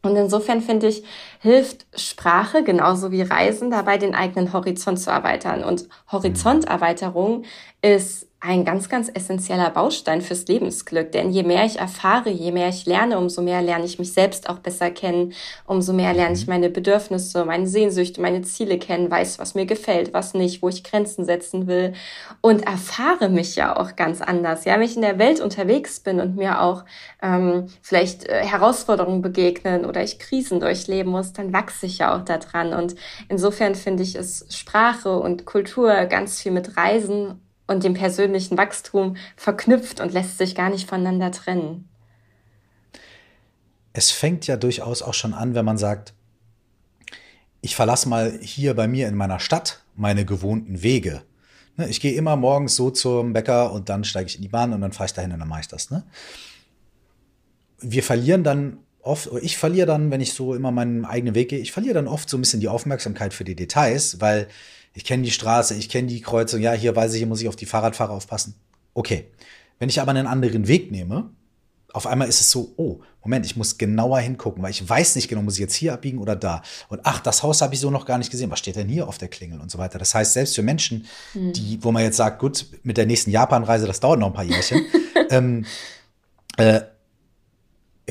[0.02, 1.04] Und insofern finde ich,
[1.40, 5.64] hilft Sprache genauso wie Reisen dabei, den eigenen Horizont zu erweitern.
[5.64, 7.44] Und Horizonterweiterung
[7.82, 11.12] ist ein ganz, ganz essentieller Baustein fürs Lebensglück.
[11.12, 14.50] Denn je mehr ich erfahre, je mehr ich lerne, umso mehr lerne ich mich selbst
[14.50, 15.34] auch besser kennen,
[15.66, 16.54] umso mehr lerne ich mhm.
[16.54, 20.84] meine Bedürfnisse, meine Sehnsüchte, meine Ziele kennen, weiß, was mir gefällt, was nicht, wo ich
[20.84, 21.94] Grenzen setzen will
[22.42, 24.66] und erfahre mich ja auch ganz anders.
[24.66, 26.86] Ja, wenn ich in der Welt unterwegs bin und mir auch
[27.22, 32.24] ähm, vielleicht äh, Herausforderungen begegnen oder ich Krisen durchleben muss, dann wachse ich ja auch
[32.24, 32.74] daran.
[32.74, 32.96] Und
[33.28, 39.18] insofern finde ich es Sprache und Kultur ganz viel mit Reisen und dem persönlichen Wachstum
[39.36, 41.90] verknüpft und lässt sich gar nicht voneinander trennen.
[43.94, 46.14] Es fängt ja durchaus auch schon an, wenn man sagt,
[47.62, 51.24] ich verlasse mal hier bei mir in meiner Stadt meine gewohnten Wege.
[51.78, 54.74] Ne, ich gehe immer morgens so zum Bäcker und dann steige ich in die Bahn
[54.74, 55.90] und dann fahre ich dahin und dann mache ich das.
[55.90, 56.04] Ne?
[57.80, 61.50] Wir verlieren dann oft, oder ich verliere dann, wenn ich so immer meinen eigenen Weg
[61.50, 64.48] gehe, ich verliere dann oft so ein bisschen die Aufmerksamkeit für die Details, weil
[64.96, 67.50] ich kenne die Straße, ich kenne die Kreuzung, ja, hier weiß ich, hier muss ich
[67.50, 68.56] auf die Fahrradfahrer aufpassen.
[68.94, 69.26] Okay.
[69.78, 71.30] Wenn ich aber einen anderen Weg nehme,
[71.92, 75.28] auf einmal ist es so, oh, Moment, ich muss genauer hingucken, weil ich weiß nicht
[75.28, 76.62] genau, muss ich jetzt hier abbiegen oder da.
[76.88, 78.52] Und ach, das Haus habe ich so noch gar nicht gesehen.
[78.52, 80.00] Was steht denn hier auf der Klingel und so weiter?
[80.00, 81.52] Das heißt, selbst für Menschen, hm.
[81.52, 84.44] die, wo man jetzt sagt, gut, mit der nächsten Japan-Reise, das dauert noch ein paar
[84.44, 84.86] Jährchen,
[85.30, 85.66] ähm,
[86.58, 86.82] äh,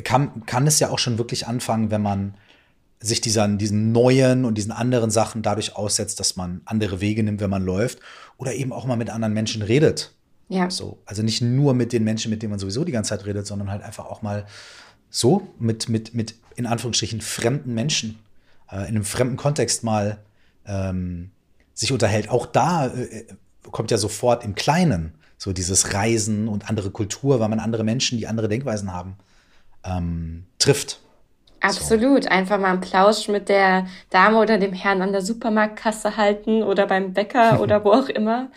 [0.03, 2.35] kann, kann es ja auch schon wirklich anfangen, wenn man
[3.01, 7.41] sich dieser, diesen neuen und diesen anderen Sachen dadurch aussetzt, dass man andere Wege nimmt,
[7.41, 8.01] wenn man läuft
[8.39, 10.15] oder eben auch mal mit anderen Menschen redet.
[10.49, 10.71] Ja.
[10.71, 13.47] So, also nicht nur mit den Menschen, mit denen man sowieso die ganze Zeit redet,
[13.47, 14.47] sondern halt einfach auch mal
[15.11, 18.19] so mit, mit, mit in Anführungsstrichen fremden Menschen
[18.71, 20.19] äh, in einem fremden Kontext mal
[20.67, 21.31] ähm,
[21.73, 22.29] sich unterhält.
[22.31, 23.27] Auch da äh,
[23.71, 28.19] kommt ja sofort im Kleinen so dieses Reisen und andere Kultur, weil man andere Menschen,
[28.19, 29.17] die andere Denkweisen haben,
[29.85, 31.01] ähm, trifft.
[31.65, 32.25] Absolut.
[32.25, 32.31] So.
[32.31, 36.87] Einfach mal einen Plausch mit der Dame oder dem Herrn an der Supermarktkasse halten oder
[36.87, 38.51] beim Bäcker oder wo auch immer.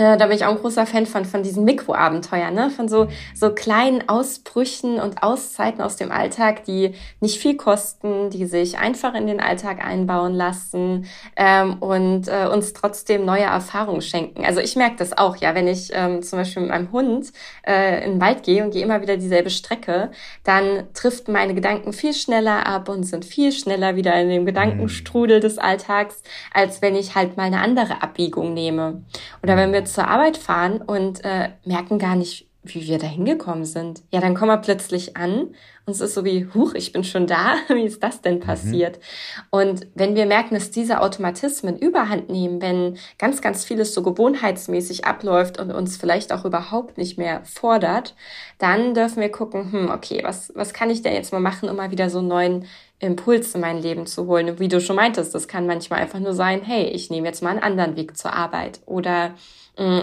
[0.00, 2.70] Äh, da bin ich auch ein großer Fan von, von diesen Mikroabenteuern, ne?
[2.70, 8.46] von so, so kleinen Ausbrüchen und Auszeiten aus dem Alltag, die nicht viel kosten, die
[8.46, 14.46] sich einfach in den Alltag einbauen lassen ähm, und äh, uns trotzdem neue Erfahrungen schenken.
[14.46, 17.30] Also ich merke das auch, ja, wenn ich ähm, zum Beispiel mit meinem Hund
[17.66, 20.10] äh, in den Wald gehe und gehe immer wieder dieselbe Strecke,
[20.44, 25.40] dann trifft meine Gedanken viel schneller ab und sind viel schneller wieder in dem Gedankenstrudel
[25.40, 26.22] des Alltags,
[26.54, 29.02] als wenn ich halt mal eine andere Abbiegung nehme.
[29.42, 33.64] Oder wenn wir zur Arbeit fahren und äh, merken gar nicht, wie wir da hingekommen
[33.64, 34.02] sind.
[34.12, 35.54] Ja, dann kommen wir plötzlich an
[35.90, 37.56] und es ist so wie, huch, ich bin schon da.
[37.68, 38.40] Wie ist das denn mhm.
[38.40, 38.98] passiert?
[38.98, 39.42] Mhm.
[39.50, 45.04] Und wenn wir merken, dass diese Automatismen überhand nehmen, wenn ganz, ganz vieles so gewohnheitsmäßig
[45.04, 48.14] abläuft und uns vielleicht auch überhaupt nicht mehr fordert,
[48.58, 51.74] dann dürfen wir gucken, hm, okay, was, was kann ich denn jetzt mal machen, um
[51.74, 52.66] mal wieder so einen neuen
[53.00, 54.50] Impuls in mein Leben zu holen.
[54.50, 57.42] Und wie du schon meintest, das kann manchmal einfach nur sein, hey, ich nehme jetzt
[57.42, 59.34] mal einen anderen Weg zur Arbeit oder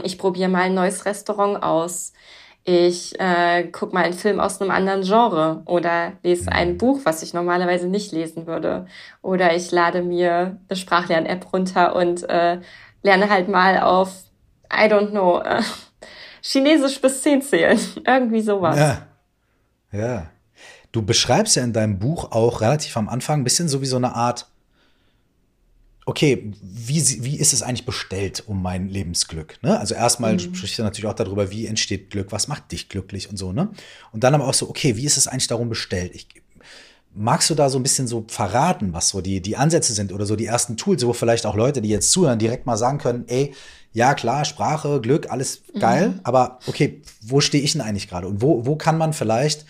[0.04, 2.14] ich probiere mal ein neues Restaurant aus.
[2.64, 6.78] Ich äh, gucke mal einen Film aus einem anderen Genre oder lese ein mhm.
[6.78, 8.88] Buch, was ich normalerweise nicht lesen würde.
[9.22, 12.60] Oder ich lade mir eine Sprachlern-App runter und äh,
[13.04, 14.12] lerne halt mal auf,
[14.70, 15.62] I don't know, äh,
[16.42, 17.80] Chinesisch bis zehn zählen.
[18.06, 18.78] Irgendwie sowas.
[18.78, 19.08] Ja.
[19.92, 20.28] Ja.
[20.92, 23.98] Du beschreibst ja in deinem Buch auch relativ am Anfang ein bisschen so wie so
[23.98, 24.48] eine Art
[26.08, 29.62] okay, wie, wie ist es eigentlich bestellt um mein Lebensglück?
[29.62, 29.78] Ne?
[29.78, 30.40] Also erstmal mhm.
[30.40, 33.70] spricht er natürlich auch darüber, wie entsteht Glück, was macht dich glücklich und so, ne?
[34.14, 36.16] Und dann aber auch so, okay, wie ist es eigentlich darum bestellt?
[36.16, 36.30] Ich,
[37.14, 40.26] magst du da so ein bisschen so verraten, was so die, die Ansätze sind oder
[40.26, 43.26] so die ersten Tools, wo vielleicht auch Leute, die jetzt zuhören, direkt mal sagen können,
[43.28, 43.54] ey,
[43.92, 46.20] ja klar, Sprache, Glück, alles geil, mhm.
[46.24, 48.28] aber okay, wo stehe ich denn eigentlich gerade?
[48.28, 49.66] Und wo, wo kann man vielleicht,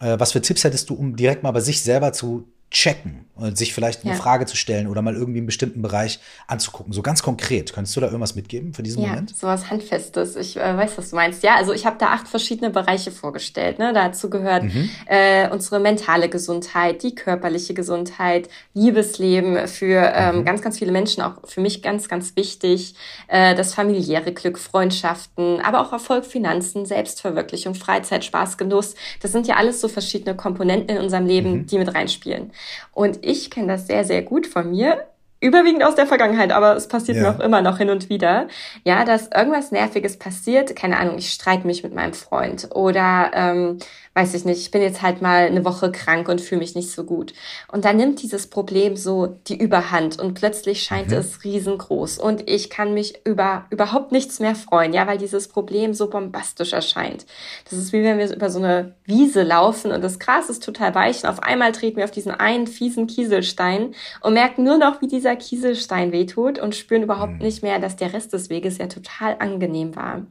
[0.00, 3.56] äh, was für Tipps hättest du, um direkt mal bei sich selber zu checken und
[3.56, 4.18] sich vielleicht eine ja.
[4.18, 6.92] Frage zu stellen oder mal irgendwie einen bestimmten Bereich anzugucken.
[6.92, 7.72] So ganz konkret.
[7.72, 9.34] Könntest du da irgendwas mitgeben für diesen ja, Moment?
[9.34, 10.36] So was Handfestes.
[10.36, 11.42] Ich äh, weiß, was du meinst.
[11.42, 13.78] Ja, also ich habe da acht verschiedene Bereiche vorgestellt.
[13.78, 13.92] Ne?
[13.92, 14.90] Dazu gehört mhm.
[15.06, 20.44] äh, unsere mentale Gesundheit, die körperliche Gesundheit, Liebesleben für ähm, mhm.
[20.44, 22.94] ganz, ganz viele Menschen, auch für mich ganz, ganz wichtig.
[23.26, 28.94] Äh, das familiäre Glück, Freundschaften, aber auch Erfolg, Finanzen, Selbstverwirklichung, Freizeit, Spaß, Genuss.
[29.22, 31.66] Das sind ja alles so verschiedene Komponenten in unserem Leben, mhm.
[31.66, 32.52] die mit reinspielen.
[32.92, 35.06] Und ich kenne das sehr, sehr gut von mir.
[35.42, 37.22] Überwiegend aus der Vergangenheit, aber es passiert ja.
[37.22, 38.46] mir auch immer noch hin und wieder,
[38.84, 42.68] ja, dass irgendwas Nerviges passiert, keine Ahnung, ich streite mich mit meinem Freund.
[42.74, 43.78] Oder ähm,
[44.20, 46.90] weiß ich nicht, ich bin jetzt halt mal eine Woche krank und fühle mich nicht
[46.90, 47.32] so gut.
[47.72, 51.14] Und dann nimmt dieses Problem so die Überhand und plötzlich scheint mhm.
[51.14, 55.94] es riesengroß und ich kann mich über überhaupt nichts mehr freuen, ja, weil dieses Problem
[55.94, 57.24] so bombastisch erscheint.
[57.64, 60.94] Das ist wie wenn wir über so eine Wiese laufen und das Gras ist total
[60.94, 65.00] weich und auf einmal treten wir auf diesen einen fiesen Kieselstein und merken nur noch,
[65.00, 67.38] wie dieser Kieselstein wehtut und spüren überhaupt mhm.
[67.38, 70.26] nicht mehr, dass der Rest des Weges ja total angenehm war.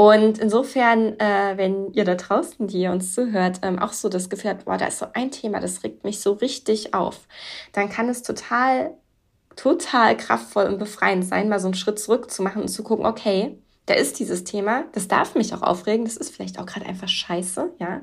[0.00, 4.30] Und insofern, äh, wenn ihr da draußen, die ihr uns zuhört, ähm, auch so das
[4.30, 7.28] Gefühl habt, boah, da ist so ein Thema, das regt mich so richtig auf,
[7.74, 8.94] dann kann es total,
[9.56, 13.04] total kraftvoll und befreiend sein, mal so einen Schritt zurück zu machen und zu gucken,
[13.04, 16.86] okay, da ist dieses Thema, das darf mich auch aufregen, das ist vielleicht auch gerade
[16.86, 18.00] einfach scheiße, ja.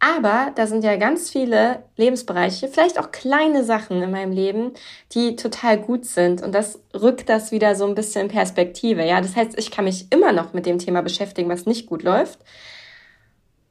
[0.00, 4.72] Aber da sind ja ganz viele Lebensbereiche, vielleicht auch kleine Sachen in meinem Leben,
[5.12, 6.40] die total gut sind.
[6.40, 9.04] Und das rückt das wieder so ein bisschen in Perspektive.
[9.04, 12.04] Ja, das heißt, ich kann mich immer noch mit dem Thema beschäftigen, was nicht gut
[12.04, 12.38] läuft.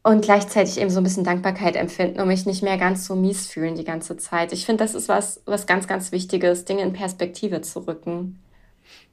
[0.03, 3.47] Und gleichzeitig eben so ein bisschen Dankbarkeit empfinden und mich nicht mehr ganz so mies
[3.47, 4.51] fühlen die ganze Zeit.
[4.51, 8.39] Ich finde, das ist was, was ganz, ganz Wichtiges, Dinge in Perspektive zu rücken.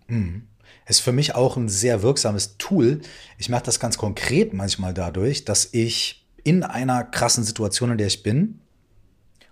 [0.08, 0.48] Mhm.
[0.86, 3.00] Ist für mich auch ein sehr wirksames Tool.
[3.38, 8.06] Ich mache das ganz konkret manchmal dadurch, dass ich in einer krassen Situation, in der
[8.06, 8.60] ich bin,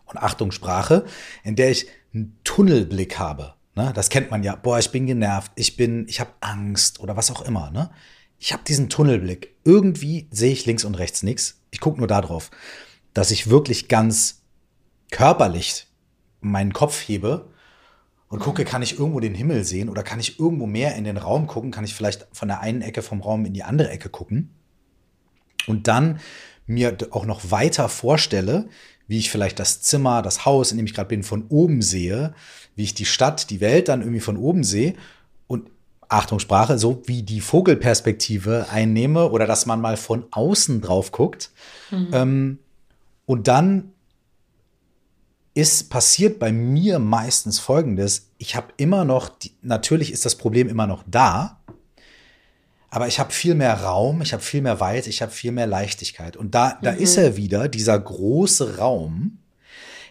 [0.04, 1.04] und Achtung Sprache,
[1.42, 3.54] in der ich einen Tunnelblick habe.
[3.74, 3.92] Ne?
[3.94, 4.54] Das kennt man ja.
[4.56, 7.70] Boah, ich bin genervt, ich bin, ich habe Angst oder was auch immer.
[7.70, 7.90] Ne?
[8.38, 9.54] Ich habe diesen Tunnelblick.
[9.64, 11.60] Irgendwie sehe ich links und rechts nichts.
[11.70, 12.50] Ich gucke nur darauf,
[13.14, 14.42] dass ich wirklich ganz
[15.10, 15.86] körperlich
[16.40, 17.48] meinen Kopf hebe
[18.28, 21.18] und gucke, kann ich irgendwo den Himmel sehen oder kann ich irgendwo mehr in den
[21.18, 21.70] Raum gucken?
[21.70, 24.50] Kann ich vielleicht von der einen Ecke vom Raum in die andere Ecke gucken?
[25.66, 26.18] Und dann
[26.74, 28.68] mir auch noch weiter vorstelle,
[29.08, 32.34] wie ich vielleicht das Zimmer, das Haus, in dem ich gerade bin, von oben sehe,
[32.76, 34.94] wie ich die Stadt, die Welt dann irgendwie von oben sehe
[35.46, 35.70] und
[36.08, 41.50] Achtung Sprache, so wie die Vogelperspektive einnehme oder dass man mal von außen drauf guckt.
[41.90, 42.08] Mhm.
[42.12, 42.58] Ähm,
[43.26, 43.92] und dann
[45.54, 50.68] ist passiert bei mir meistens Folgendes: Ich habe immer noch, die, natürlich ist das Problem
[50.68, 51.60] immer noch da,
[52.94, 55.66] aber ich habe viel mehr Raum, ich habe viel mehr Weite, ich habe viel mehr
[55.66, 56.36] Leichtigkeit.
[56.36, 56.98] Und da, da mhm.
[56.98, 59.38] ist er wieder, dieser große Raum,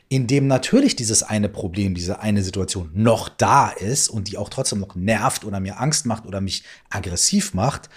[0.10, 4.50] in dem natürlich dieses eine Problem, diese eine Situation noch da ist und die auch
[4.50, 7.88] trotzdem noch nervt oder mir Angst macht oder mich aggressiv macht.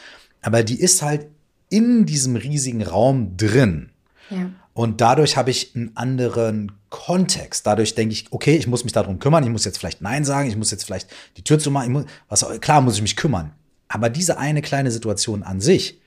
[0.43, 1.29] Aber die ist halt
[1.71, 3.89] in diesem riesigen Raum drin.
[4.29, 4.51] Ja.
[4.75, 7.67] Und dadurch habe ich einen anderen Kontext.
[7.67, 9.45] Dadurch denke ich, okay, ich muss mich darum kümmern.
[9.45, 10.47] Ich muss jetzt vielleicht Nein sagen.
[10.47, 11.91] Ich muss jetzt vielleicht die Tür zumachen.
[11.91, 13.53] Muss, was, klar muss ich mich kümmern.
[13.95, 16.01] Aber diese eine kleine Situation an sich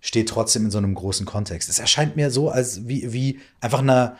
[0.00, 1.68] steht trotzdem in so einem großen Kontext.
[1.68, 4.16] Es erscheint mir so, als wie, wie einfach eine,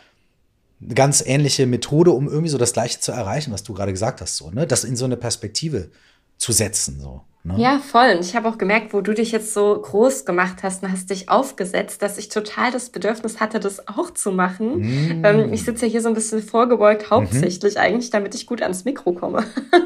[0.93, 4.37] ganz ähnliche Methode, um irgendwie so das Gleiche zu erreichen, was du gerade gesagt hast,
[4.37, 4.67] so, ne?
[4.67, 5.89] Das in so eine Perspektive
[6.37, 7.23] zu setzen, so.
[7.45, 7.61] Ne?
[7.61, 8.15] Ja, voll.
[8.15, 11.11] Und ich habe auch gemerkt, wo du dich jetzt so groß gemacht hast und hast
[11.11, 14.79] dich aufgesetzt, dass ich total das Bedürfnis hatte, das auch zu machen.
[14.79, 15.23] Mm.
[15.23, 17.09] Ähm, ich sitze ja hier so ein bisschen vorgebeugt, mhm.
[17.11, 17.81] hauptsächlich mhm.
[17.81, 19.43] eigentlich, damit ich gut ans Mikro komme.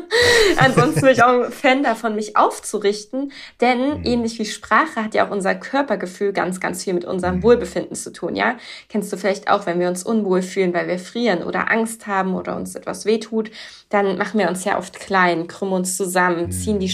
[0.57, 4.05] Ansonsten bin ich auch ein Fan davon, mich aufzurichten, denn mhm.
[4.05, 7.43] ähnlich wie Sprache hat ja auch unser Körpergefühl ganz, ganz viel mit unserem mhm.
[7.43, 8.55] Wohlbefinden zu tun, ja?
[8.87, 12.35] Kennst du vielleicht auch, wenn wir uns unwohl fühlen, weil wir frieren oder Angst haben
[12.35, 13.51] oder uns etwas wehtut,
[13.89, 16.91] dann machen wir uns ja oft klein, krümmen uns zusammen, ziehen die mhm.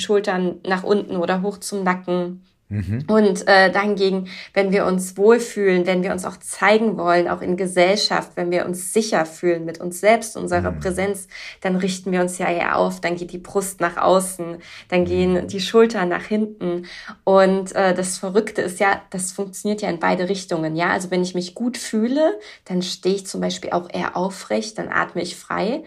[0.65, 2.41] Nach unten oder hoch zum Nacken.
[2.67, 3.03] Mhm.
[3.07, 7.57] Und äh, dahingegen, wenn wir uns wohlfühlen, wenn wir uns auch zeigen wollen, auch in
[7.57, 10.79] Gesellschaft, wenn wir uns sicher fühlen mit uns selbst, unserer mhm.
[10.79, 11.27] Präsenz,
[11.61, 14.57] dann richten wir uns ja eher auf, dann geht die Brust nach außen,
[14.89, 15.05] dann mhm.
[15.05, 16.87] gehen die Schultern nach hinten.
[17.23, 20.75] Und äh, das Verrückte ist ja, das funktioniert ja in beide Richtungen.
[20.75, 24.79] Ja, also wenn ich mich gut fühle, dann stehe ich zum Beispiel auch eher aufrecht,
[24.79, 25.83] dann atme ich frei.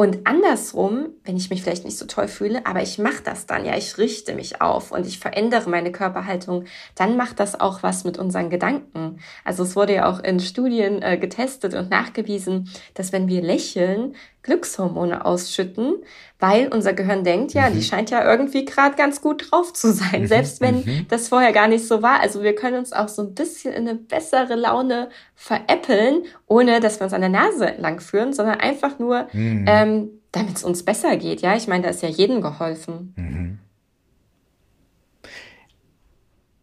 [0.00, 3.64] Und andersrum, wenn ich mich vielleicht nicht so toll fühle, aber ich mache das dann,
[3.64, 8.04] ja, ich richte mich auf und ich verändere meine Körperhaltung, dann macht das auch was
[8.04, 9.18] mit unseren Gedanken.
[9.44, 14.14] Also es wurde ja auch in Studien äh, getestet und nachgewiesen, dass wenn wir lächeln,
[14.42, 15.96] Glückshormone ausschütten,
[16.38, 17.74] weil unser Gehirn denkt, ja, mhm.
[17.74, 20.26] die scheint ja irgendwie gerade ganz gut drauf zu sein, mhm.
[20.26, 21.06] selbst wenn mhm.
[21.08, 22.20] das vorher gar nicht so war.
[22.20, 27.00] Also wir können uns auch so ein bisschen in eine bessere Laune veräppeln, ohne dass
[27.00, 29.64] wir uns an der Nase lang führen, sondern einfach nur, mhm.
[29.68, 31.40] ähm, damit es uns besser geht.
[31.42, 33.14] Ja, ich meine, da ist ja jedem geholfen.
[33.16, 33.58] Mhm.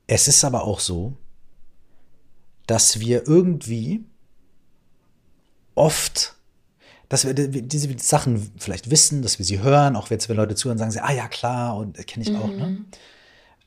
[0.07, 1.13] Es ist aber auch so,
[2.67, 4.05] dass wir irgendwie
[5.73, 6.35] oft
[7.09, 10.77] dass wir diese Sachen vielleicht wissen, dass wir sie hören, auch jetzt, wenn Leute zuhören,
[10.77, 12.37] sagen sie, ah ja, klar, und das kenne ich mhm.
[12.37, 12.47] auch.
[12.47, 12.67] Ne?
[12.67, 12.85] Mhm.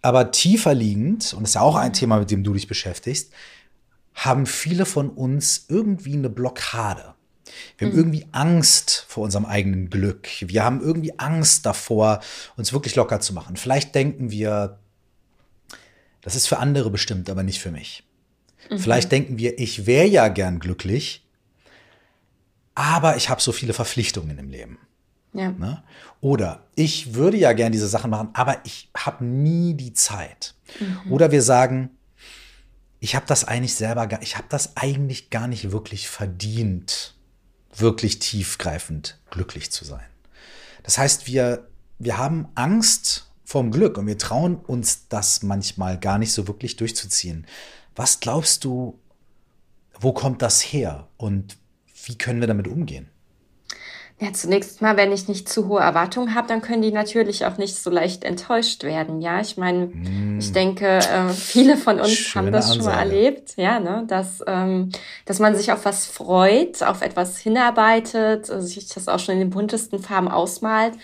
[0.03, 3.33] Aber tiefer liegend, und das ist ja auch ein Thema, mit dem du dich beschäftigst,
[4.15, 7.15] haben viele von uns irgendwie eine Blockade.
[7.77, 8.01] Wir haben mhm.
[8.01, 10.29] irgendwie Angst vor unserem eigenen Glück.
[10.41, 12.21] Wir haben irgendwie Angst davor,
[12.57, 13.57] uns wirklich locker zu machen.
[13.57, 14.79] Vielleicht denken wir,
[16.21, 18.05] das ist für andere bestimmt, aber nicht für mich.
[18.71, 18.79] Mhm.
[18.79, 21.25] Vielleicht denken wir, ich wäre ja gern glücklich,
[22.79, 24.79] aber ich habe so viele Verpflichtungen im Leben.
[25.33, 25.51] Ja.
[25.51, 25.83] Ne?
[26.21, 30.55] Oder ich würde ja gern diese Sachen machen, aber ich habe nie die Zeit.
[30.79, 31.13] Mhm.
[31.13, 31.91] Oder wir sagen,
[33.01, 37.17] ich habe das eigentlich selber gar, ich habe das eigentlich gar nicht wirklich verdient,
[37.75, 40.07] wirklich tiefgreifend glücklich zu sein.
[40.85, 41.67] Das heißt, wir,
[41.99, 46.77] wir haben Angst vorm Glück und wir trauen uns das manchmal gar nicht so wirklich
[46.77, 47.45] durchzuziehen.
[47.97, 49.01] Was glaubst du,
[49.99, 51.59] wo kommt das her und
[52.05, 53.09] wie können wir damit umgehen?
[54.21, 57.57] Ja, zunächst mal, wenn ich nicht zu hohe Erwartungen habe, dann können die natürlich auch
[57.57, 59.21] nicht so leicht enttäuscht werden.
[59.21, 60.41] Ja, ich meine, mm.
[60.41, 62.83] ich denke, äh, viele von uns Schöne haben das Ansage.
[62.83, 64.91] schon mal erlebt, ja, ne, dass, ähm,
[65.25, 69.51] dass man sich auf was freut, auf etwas hinarbeitet, sich das auch schon in den
[69.51, 70.95] buntesten Farben ausmalt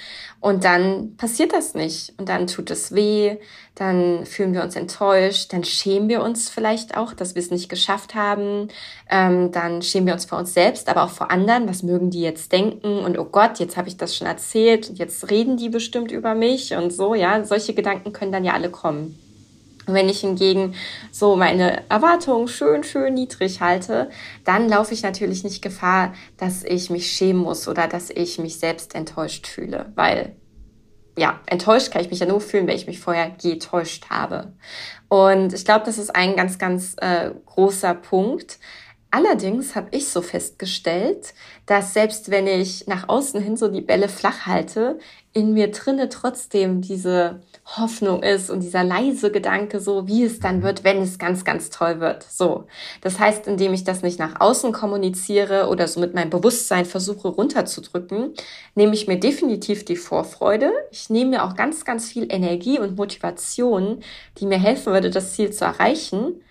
[0.45, 2.13] und dann passiert das nicht.
[2.19, 3.39] Und dann tut es weh,
[3.77, 7.71] dann fühlen wir uns enttäuscht, dann schämen wir uns vielleicht auch, dass wir es nicht
[7.71, 8.69] geschafft haben.
[9.09, 11.67] Ähm, dann schämen wir uns vor uns selbst, aber auch vor anderen.
[11.67, 12.99] Was mögen die jetzt denken?
[12.99, 16.35] Und oh Gott, jetzt habe ich das schon erzählt und jetzt reden die bestimmt über
[16.35, 17.15] mich und so.
[17.15, 19.19] Ja, solche Gedanken können dann ja alle kommen.
[19.87, 20.75] Wenn ich hingegen
[21.11, 24.11] so meine Erwartungen schön, schön niedrig halte,
[24.45, 28.59] dann laufe ich natürlich nicht Gefahr, dass ich mich schämen muss oder dass ich mich
[28.59, 30.37] selbst enttäuscht fühle, weil
[31.17, 34.53] ja, enttäuscht kann ich mich ja nur fühlen, wenn ich mich vorher getäuscht habe.
[35.09, 38.59] Und ich glaube, das ist ein ganz, ganz äh, großer Punkt.
[39.13, 41.35] Allerdings habe ich so festgestellt,
[41.67, 44.99] dass selbst wenn ich nach außen hin so die Bälle flach halte,
[45.33, 50.63] in mir drinne trotzdem diese Hoffnung ist und dieser leise Gedanke so, wie es dann
[50.63, 52.23] wird, wenn es ganz, ganz toll wird.
[52.23, 52.65] So.
[53.01, 57.29] Das heißt, indem ich das nicht nach außen kommuniziere oder so mit meinem Bewusstsein versuche
[57.29, 58.35] runterzudrücken,
[58.75, 60.73] nehme ich mir definitiv die Vorfreude.
[60.91, 64.01] Ich nehme mir auch ganz, ganz viel Energie und Motivation,
[64.39, 66.43] die mir helfen würde, das Ziel zu erreichen.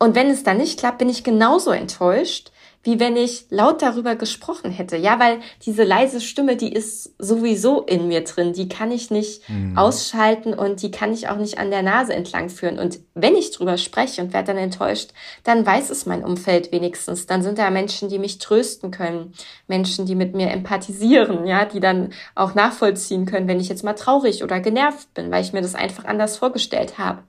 [0.00, 2.50] Und wenn es dann nicht klappt, bin ich genauso enttäuscht,
[2.84, 4.96] wie wenn ich laut darüber gesprochen hätte.
[4.96, 8.52] Ja, weil diese leise Stimme, die ist sowieso in mir drin.
[8.52, 9.76] Die kann ich nicht mhm.
[9.76, 12.78] ausschalten und die kann ich auch nicht an der Nase entlang führen.
[12.78, 15.10] Und wenn ich drüber spreche und werde dann enttäuscht,
[15.44, 17.26] dann weiß es mein Umfeld wenigstens.
[17.26, 19.32] Dann sind da Menschen, die mich trösten können.
[19.66, 23.94] Menschen, die mit mir empathisieren, ja, die dann auch nachvollziehen können, wenn ich jetzt mal
[23.94, 27.22] traurig oder genervt bin, weil ich mir das einfach anders vorgestellt habe.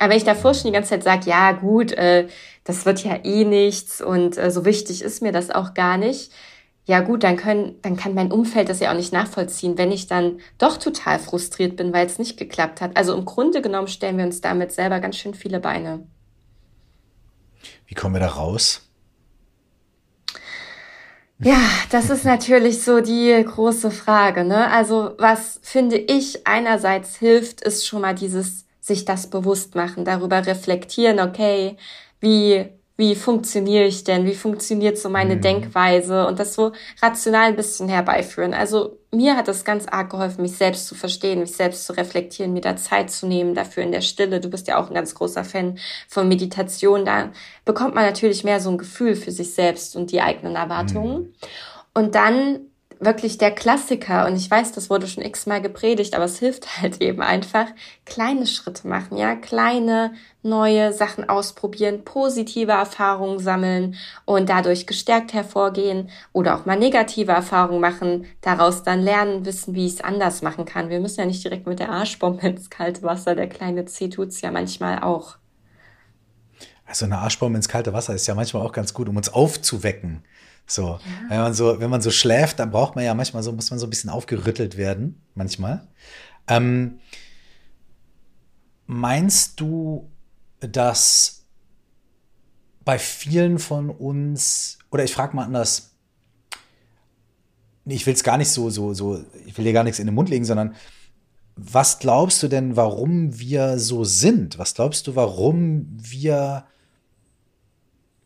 [0.00, 2.26] Aber wenn ich davor schon die ganze Zeit sage, ja gut, äh,
[2.64, 6.32] das wird ja eh nichts und äh, so wichtig ist mir das auch gar nicht,
[6.90, 10.08] ja gut, dann können, dann kann mein Umfeld das ja auch nicht nachvollziehen, wenn ich
[10.08, 12.96] dann doch total frustriert bin, weil es nicht geklappt hat.
[12.96, 16.06] Also im Grunde genommen stellen wir uns damit selber ganz schön viele Beine.
[17.86, 18.88] Wie kommen wir da raus?
[21.38, 24.44] Ja, das ist natürlich so die große Frage.
[24.44, 24.70] Ne?
[24.70, 30.44] Also was finde ich einerseits hilft, ist schon mal dieses sich das bewusst machen, darüber
[30.44, 31.76] reflektieren, okay,
[32.20, 34.26] wie, wie funktioniere ich denn?
[34.26, 35.40] Wie funktioniert so meine mhm.
[35.40, 36.26] Denkweise?
[36.26, 38.54] Und das so rational ein bisschen herbeiführen.
[38.54, 42.52] Also mir hat es ganz arg geholfen, mich selbst zu verstehen, mich selbst zu reflektieren,
[42.52, 44.40] mir da Zeit zu nehmen dafür in der Stille.
[44.40, 45.78] Du bist ja auch ein ganz großer Fan
[46.08, 47.04] von Meditation.
[47.04, 47.32] Da
[47.64, 51.18] bekommt man natürlich mehr so ein Gefühl für sich selbst und die eigenen Erwartungen.
[51.18, 51.34] Mhm.
[51.94, 52.69] Und dann
[53.00, 57.00] wirklich der Klassiker und ich weiß, das wurde schon x-mal gepredigt, aber es hilft halt
[57.00, 57.66] eben einfach,
[58.04, 66.10] kleine Schritte machen, ja, kleine neue Sachen ausprobieren, positive Erfahrungen sammeln und dadurch gestärkt hervorgehen
[66.32, 70.64] oder auch mal negative Erfahrungen machen, daraus dann lernen, wissen, wie ich es anders machen
[70.64, 70.90] kann.
[70.90, 74.40] Wir müssen ja nicht direkt mit der Arschbombe ins kalte Wasser, der kleine C tut's
[74.42, 75.39] ja manchmal auch.
[76.90, 80.24] Also eine Arschbombe ins kalte Wasser ist ja manchmal auch ganz gut, um uns aufzuwecken.
[80.66, 81.00] So, ja.
[81.28, 83.78] wenn man so, wenn man so schläft, dann braucht man ja manchmal so, muss man
[83.78, 85.86] so ein bisschen aufgerüttelt werden, manchmal.
[86.48, 86.98] Ähm,
[88.86, 90.10] meinst du,
[90.58, 91.44] dass
[92.84, 95.92] bei vielen von uns, oder ich frage mal anders,
[97.84, 100.14] ich will es gar nicht so, so, so, ich will dir gar nichts in den
[100.16, 100.74] Mund legen, sondern
[101.54, 104.58] was glaubst du denn, warum wir so sind?
[104.58, 106.64] Was glaubst du, warum wir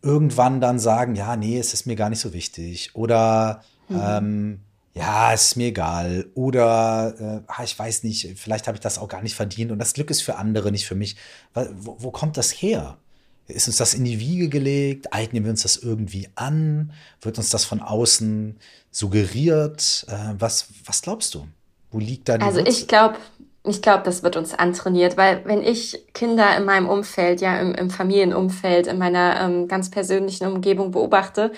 [0.04, 2.90] irgendwann dann sagen, ja, nee, es ist mir gar nicht so wichtig.
[2.94, 4.00] Oder mhm.
[4.02, 4.60] ähm,
[4.94, 6.26] ja, es ist mir egal.
[6.34, 9.78] Oder äh, ah, ich weiß nicht, vielleicht habe ich das auch gar nicht verdient und
[9.78, 11.16] das Glück ist für andere, nicht für mich.
[11.54, 12.98] Wo, wo kommt das her?
[13.46, 15.12] Ist uns das in die Wiege gelegt?
[15.12, 16.92] Eignen wir uns das irgendwie an?
[17.20, 18.56] Wird uns das von außen
[18.90, 20.06] suggeriert?
[20.08, 21.46] Äh, was, was glaubst du?
[21.90, 22.72] Wo liegt da die Also Wurzel?
[22.72, 23.16] ich glaube,
[23.66, 27.74] ich glaube, das wird uns antrainiert, weil wenn ich Kinder in meinem Umfeld, ja im,
[27.74, 31.50] im Familienumfeld, in meiner ähm, ganz persönlichen Umgebung beobachte,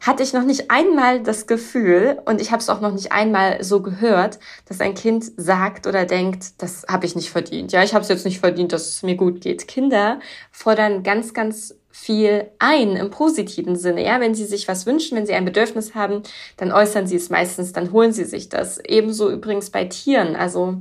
[0.00, 3.64] hatte ich noch nicht einmal das Gefühl, und ich habe es auch noch nicht einmal
[3.64, 7.72] so gehört, dass ein Kind sagt oder denkt, das habe ich nicht verdient.
[7.72, 9.66] Ja, ich habe es jetzt nicht verdient, dass es mir gut geht.
[9.66, 10.20] Kinder
[10.52, 14.04] fordern ganz, ganz viel ein im positiven Sinne.
[14.04, 16.22] Ja, wenn sie sich was wünschen, wenn sie ein Bedürfnis haben,
[16.56, 18.78] dann äußern sie es meistens, dann holen sie sich das.
[18.78, 20.36] Ebenso übrigens bei Tieren.
[20.36, 20.80] Also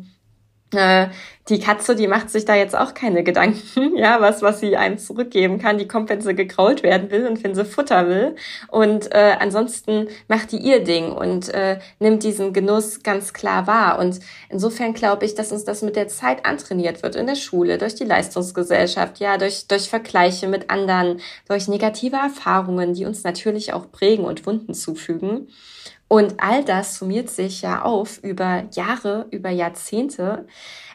[0.74, 1.07] äh,
[1.49, 4.97] die Katze, die macht sich da jetzt auch keine Gedanken, ja, was, was sie einem
[4.97, 5.78] zurückgeben kann.
[5.78, 8.36] Die kommt, wenn sie gekrault werden will und wenn sie Futter will.
[8.68, 13.99] Und äh, ansonsten macht die ihr Ding und äh, nimmt diesen Genuss ganz klar wahr.
[13.99, 17.78] Und insofern glaube ich, dass uns das mit der Zeit antrainiert wird in der Schule,
[17.78, 23.72] durch die Leistungsgesellschaft, ja, durch, durch Vergleiche mit anderen, durch negative Erfahrungen, die uns natürlich
[23.74, 25.47] auch prägen und Wunden zufügen.
[26.10, 30.47] Und all das summiert sich ja auf über Jahre, über Jahrzehnte,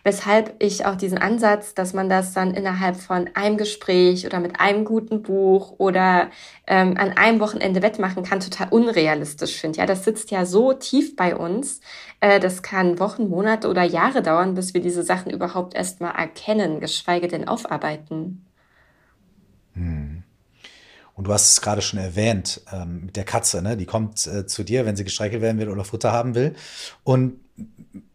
[0.04, 4.58] weshalb ich auch diesen Ansatz, dass man das dann innerhalb von einem Gespräch oder mit
[4.58, 6.30] einem guten Buch oder
[6.66, 9.80] ähm, an einem Wochenende wettmachen kann, total unrealistisch finde.
[9.80, 11.80] Ja, das sitzt ja so tief bei uns.
[12.20, 16.80] Äh, das kann Wochen, Monate oder Jahre dauern, bis wir diese Sachen überhaupt erstmal erkennen,
[16.80, 18.46] geschweige denn aufarbeiten.
[19.74, 20.21] Hm.
[21.22, 23.76] Und du hast es gerade schon erwähnt ähm, mit der Katze, ne?
[23.76, 26.56] Die kommt äh, zu dir, wenn sie gestreichelt werden will oder Futter haben will.
[27.04, 27.38] Und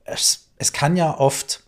[0.04, 1.64] es, es kann ja oft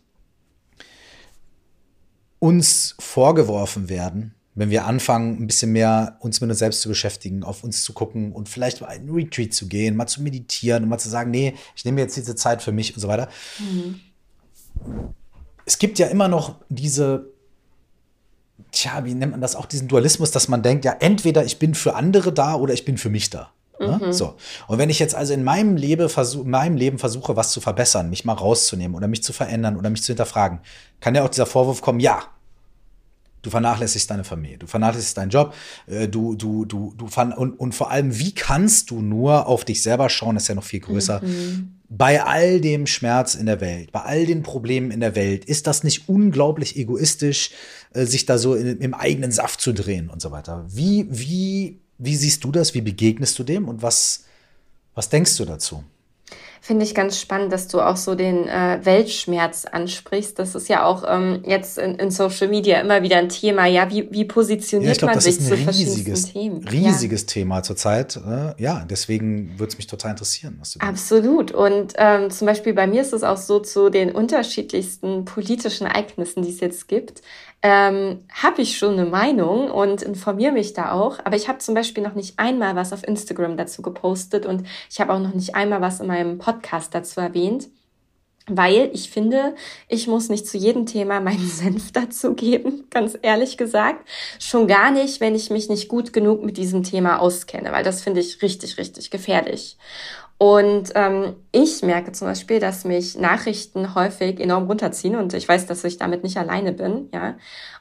[2.39, 7.45] uns vorgeworfen werden, wenn wir anfangen, ein bisschen mehr uns mit uns selbst zu beschäftigen,
[7.45, 10.89] auf uns zu gucken und vielleicht mal einen Retreat zu gehen, mal zu meditieren und
[10.89, 13.29] mal zu sagen, nee, ich nehme jetzt diese Zeit für mich und so weiter.
[13.59, 14.01] Mhm.
[15.63, 17.31] Es gibt ja immer noch diese
[18.72, 21.76] tja, wie nennt man das auch, diesen Dualismus, dass man denkt, ja, entweder ich bin
[21.76, 23.51] für andere da oder ich bin für mich da.
[23.80, 23.99] Ne?
[24.03, 24.14] Mhm.
[24.14, 24.36] So.
[24.68, 27.62] Und wenn ich jetzt also in meinem, Leben versuch, in meinem Leben versuche, was zu
[27.62, 30.60] verbessern, mich mal rauszunehmen oder mich zu verändern oder mich zu hinterfragen,
[30.99, 32.24] kann ja auch dieser Vorwurf kommen, ja,
[33.41, 35.53] Du vernachlässigst deine Familie, du vernachlässigst deinen Job,
[35.88, 37.07] äh, du, du, du, du
[37.38, 40.64] und, und vor allem, wie kannst du nur auf dich selber schauen, ist ja noch
[40.64, 41.22] viel größer.
[41.24, 41.76] Mhm.
[41.88, 45.68] Bei all dem Schmerz in der Welt, bei all den Problemen in der Welt, ist
[45.68, 47.51] das nicht unglaublich egoistisch,
[47.93, 50.65] sich da so in, im eigenen Saft zu drehen und so weiter?
[50.67, 52.73] Wie, wie, wie siehst du das?
[52.73, 54.25] Wie begegnest du dem und was,
[54.95, 55.83] was denkst du dazu?
[56.61, 60.37] Finde ich ganz spannend, dass du auch so den äh, Weltschmerz ansprichst.
[60.37, 63.65] Das ist ja auch ähm, jetzt in, in, Social Media immer wieder ein Thema.
[63.65, 66.67] Ja, wie, wie positioniert ja, glaub, man sich zu verschiedenen Themen?
[66.67, 67.27] Riesiges ja.
[67.27, 68.17] Thema zurzeit.
[68.17, 70.57] Äh, ja, deswegen würde es mich total interessieren.
[70.59, 71.51] Was du Absolut.
[71.51, 76.43] Und ähm, zum Beispiel bei mir ist es auch so zu den unterschiedlichsten politischen Ereignissen,
[76.43, 77.21] die es jetzt gibt
[77.62, 81.20] ähm, habe ich schon eine Meinung und informiere mich da auch.
[81.24, 85.01] Aber ich habe zum Beispiel noch nicht einmal was auf Instagram dazu gepostet und ich
[85.01, 87.68] habe auch noch nicht einmal was in meinem Podcast dazu erwähnt.
[88.51, 89.53] Weil ich finde,
[89.88, 94.07] ich muss nicht zu jedem Thema meinen Senf dazu geben, ganz ehrlich gesagt.
[94.39, 98.01] Schon gar nicht, wenn ich mich nicht gut genug mit diesem Thema auskenne, weil das
[98.01, 99.78] finde ich richtig, richtig gefährlich.
[100.41, 105.65] Und ähm, ich merke zum Beispiel, dass mich Nachrichten häufig enorm runterziehen und ich weiß,
[105.65, 107.35] dass ich damit nicht alleine bin, ja.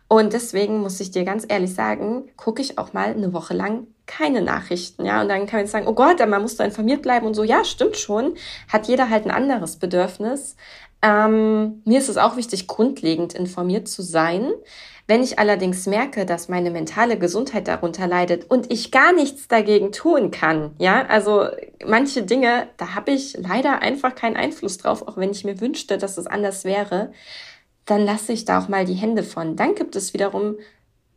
[0.08, 3.86] Und deswegen muss ich dir ganz ehrlich sagen, gucke ich auch mal eine Woche lang
[4.06, 5.20] keine Nachrichten, ja.
[5.22, 7.44] Und dann kann man jetzt sagen, oh Gott, man muss da informiert bleiben und so.
[7.44, 8.34] Ja, stimmt schon.
[8.66, 10.56] Hat jeder halt ein anderes Bedürfnis.
[11.00, 14.50] Ähm, mir ist es auch wichtig, grundlegend informiert zu sein.
[15.08, 19.90] Wenn ich allerdings merke, dass meine mentale Gesundheit darunter leidet und ich gar nichts dagegen
[19.90, 21.46] tun kann, ja, also
[21.86, 25.96] manche Dinge, da habe ich leider einfach keinen Einfluss drauf, auch wenn ich mir wünschte,
[25.96, 27.10] dass es anders wäre,
[27.86, 29.56] dann lasse ich da auch mal die Hände von.
[29.56, 30.56] Dann gibt es wiederum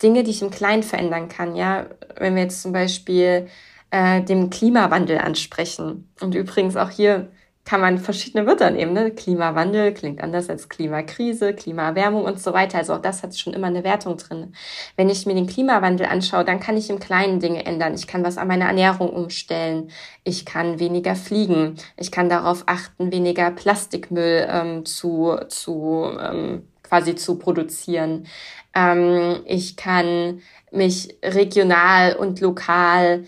[0.01, 1.87] Dinge, die ich im Kleinen verändern kann, ja,
[2.17, 3.49] wenn wir jetzt zum Beispiel
[3.89, 7.29] äh, den Klimawandel ansprechen und übrigens auch hier
[7.63, 8.93] kann man verschiedene Wörter nehmen.
[8.93, 9.11] Ne?
[9.11, 12.79] Klimawandel klingt anders als Klimakrise, Klimaerwärmung und so weiter.
[12.79, 14.53] Also auch das hat schon immer eine Wertung drin.
[14.95, 17.93] Wenn ich mir den Klimawandel anschaue, dann kann ich im Kleinen Dinge ändern.
[17.93, 19.91] Ich kann was an meiner Ernährung umstellen.
[20.23, 21.75] Ich kann weniger fliegen.
[21.97, 28.27] Ich kann darauf achten, weniger Plastikmüll ähm, zu, zu ähm, quasi zu produzieren.
[28.73, 30.41] Ähm, ich kann
[30.71, 33.25] mich regional und lokal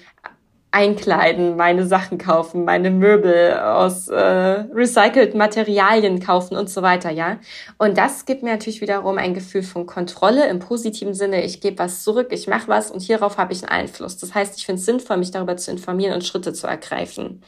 [0.74, 7.38] einkleiden, meine Sachen kaufen, meine Möbel aus äh, recycelten Materialien kaufen und so weiter, ja.
[7.78, 11.44] Und das gibt mir natürlich wiederum ein Gefühl von Kontrolle im positiven Sinne.
[11.44, 14.18] Ich gebe was zurück, ich mache was und hierauf habe ich einen Einfluss.
[14.18, 17.44] Das heißt, ich finde es sinnvoll, mich darüber zu informieren und Schritte zu ergreifen.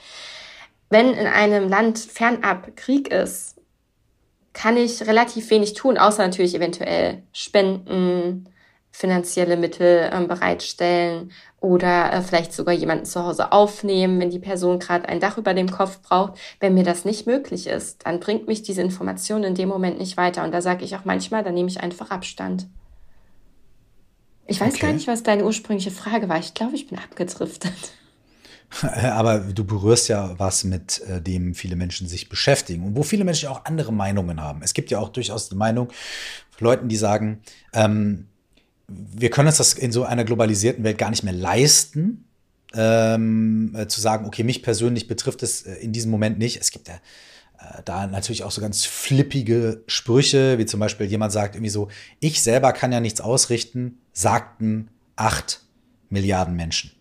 [0.92, 3.56] Wenn in einem Land fernab Krieg ist,
[4.54, 8.48] kann ich relativ wenig tun, außer natürlich eventuell spenden,
[8.96, 14.80] finanzielle Mittel ähm, bereitstellen oder äh, vielleicht sogar jemanden zu Hause aufnehmen, wenn die Person
[14.80, 16.40] gerade ein Dach über dem Kopf braucht.
[16.62, 20.16] Wenn mir das nicht möglich ist, dann bringt mich diese Information in dem Moment nicht
[20.16, 20.46] weiter.
[20.46, 22.68] Und da sage ich auch manchmal, dann nehme ich einfach Abstand.
[24.48, 24.86] Ich weiß okay.
[24.86, 26.40] gar nicht, was deine ursprüngliche Frage war.
[26.40, 27.74] Ich glaube, ich bin abgedriftet.
[28.82, 33.26] Aber du berührst ja was, mit äh, dem viele Menschen sich beschäftigen und wo viele
[33.26, 34.62] Menschen auch andere Meinungen haben.
[34.64, 35.90] Es gibt ja auch durchaus die Meinung
[36.52, 37.42] von Leuten, die sagen,
[37.74, 38.28] ähm,
[38.88, 42.26] wir können uns das in so einer globalisierten Welt gar nicht mehr leisten,
[42.74, 46.60] ähm, äh, zu sagen, okay, mich persönlich betrifft es äh, in diesem Moment nicht.
[46.60, 51.32] Es gibt ja äh, da natürlich auch so ganz flippige Sprüche, wie zum Beispiel jemand
[51.32, 51.88] sagt irgendwie so,
[52.20, 55.62] ich selber kann ja nichts ausrichten, sagten acht
[56.10, 56.92] Milliarden Menschen.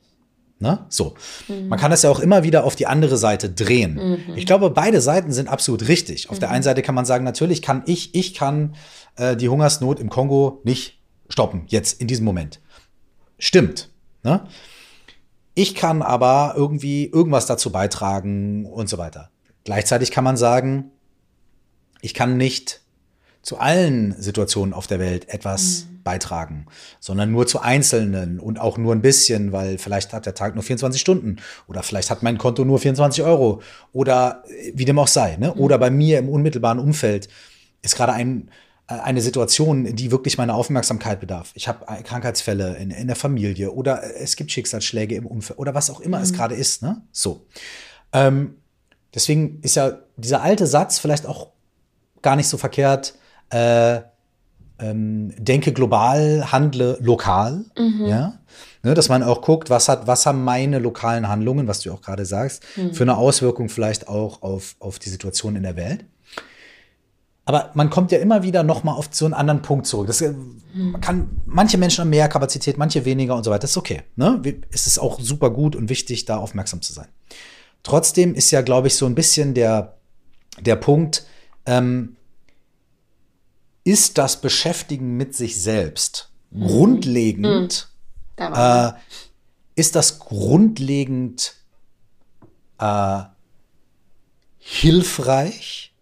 [0.60, 0.86] Ne?
[0.88, 1.14] So.
[1.48, 1.68] Mhm.
[1.68, 3.94] Man kann das ja auch immer wieder auf die andere Seite drehen.
[3.94, 4.36] Mhm.
[4.36, 6.30] Ich glaube, beide Seiten sind absolut richtig.
[6.30, 6.40] Auf mhm.
[6.40, 8.74] der einen Seite kann man sagen, natürlich kann ich, ich kann
[9.16, 12.60] äh, die Hungersnot im Kongo nicht stoppen, jetzt in diesem Moment.
[13.38, 13.90] Stimmt.
[14.22, 14.46] Ne?
[15.54, 19.30] Ich kann aber irgendwie irgendwas dazu beitragen und so weiter.
[19.64, 20.90] Gleichzeitig kann man sagen,
[22.00, 22.82] ich kann nicht
[23.44, 26.02] zu allen Situationen auf der Welt etwas mhm.
[26.02, 26.66] beitragen,
[26.98, 30.64] sondern nur zu einzelnen und auch nur ein bisschen, weil vielleicht hat der Tag nur
[30.64, 31.36] 24 Stunden
[31.68, 33.62] oder vielleicht hat mein Konto nur 24 Euro
[33.92, 35.36] oder wie dem auch sei.
[35.36, 35.52] Ne?
[35.54, 35.60] Mhm.
[35.60, 37.28] Oder bei mir im unmittelbaren Umfeld
[37.82, 38.50] ist gerade ein, äh,
[38.86, 41.52] eine Situation, die wirklich meine Aufmerksamkeit bedarf.
[41.54, 45.90] Ich habe Krankheitsfälle in, in, der Familie oder es gibt Schicksalsschläge im Umfeld oder was
[45.90, 46.24] auch immer mhm.
[46.24, 46.82] es gerade ist.
[46.82, 47.00] Ne?
[47.10, 47.46] So.
[48.12, 48.56] Ähm,
[49.14, 51.52] deswegen ist ja dieser alte Satz vielleicht auch
[52.20, 53.14] gar nicht so verkehrt.
[53.48, 54.00] Äh,
[54.78, 57.64] ähm, denke global, handle lokal.
[57.78, 58.06] Mhm.
[58.06, 58.38] Ja.
[58.82, 62.02] Ne, dass man auch guckt, was hat, was haben meine lokalen Handlungen, was du auch
[62.02, 62.92] gerade sagst, mhm.
[62.92, 66.04] für eine Auswirkung vielleicht auch auf, auf die Situation in der Welt.
[67.46, 70.06] Aber man kommt ja immer wieder noch mal auf so einen anderen Punkt zurück.
[70.06, 70.62] Das, hm.
[71.00, 73.60] kann, manche Menschen haben mehr Kapazität, manche weniger und so weiter.
[73.60, 74.02] Das ist okay.
[74.16, 74.40] Ne?
[74.70, 77.08] Es ist auch super gut und wichtig, da aufmerksam zu sein.
[77.82, 79.98] Trotzdem ist ja, glaube ich, so ein bisschen der,
[80.60, 81.26] der Punkt,
[81.66, 82.16] ähm,
[83.84, 86.66] ist das Beschäftigen mit sich selbst mhm.
[86.66, 87.88] grundlegend,
[88.38, 88.54] mhm.
[88.54, 88.92] äh,
[89.76, 91.54] ist das grundlegend
[92.78, 93.22] äh,
[94.58, 95.93] hilfreich?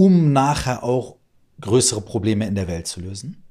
[0.00, 1.16] Um nachher auch
[1.60, 3.44] größere Probleme in der Welt zu lösen?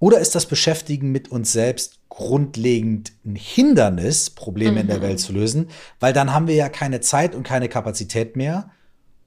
[0.00, 4.78] Oder ist das Beschäftigen mit uns selbst grundlegend ein Hindernis, Probleme mhm.
[4.78, 5.02] in der mhm.
[5.02, 5.68] Welt zu lösen?
[6.00, 8.70] Weil dann haben wir ja keine Zeit und keine Kapazität mehr,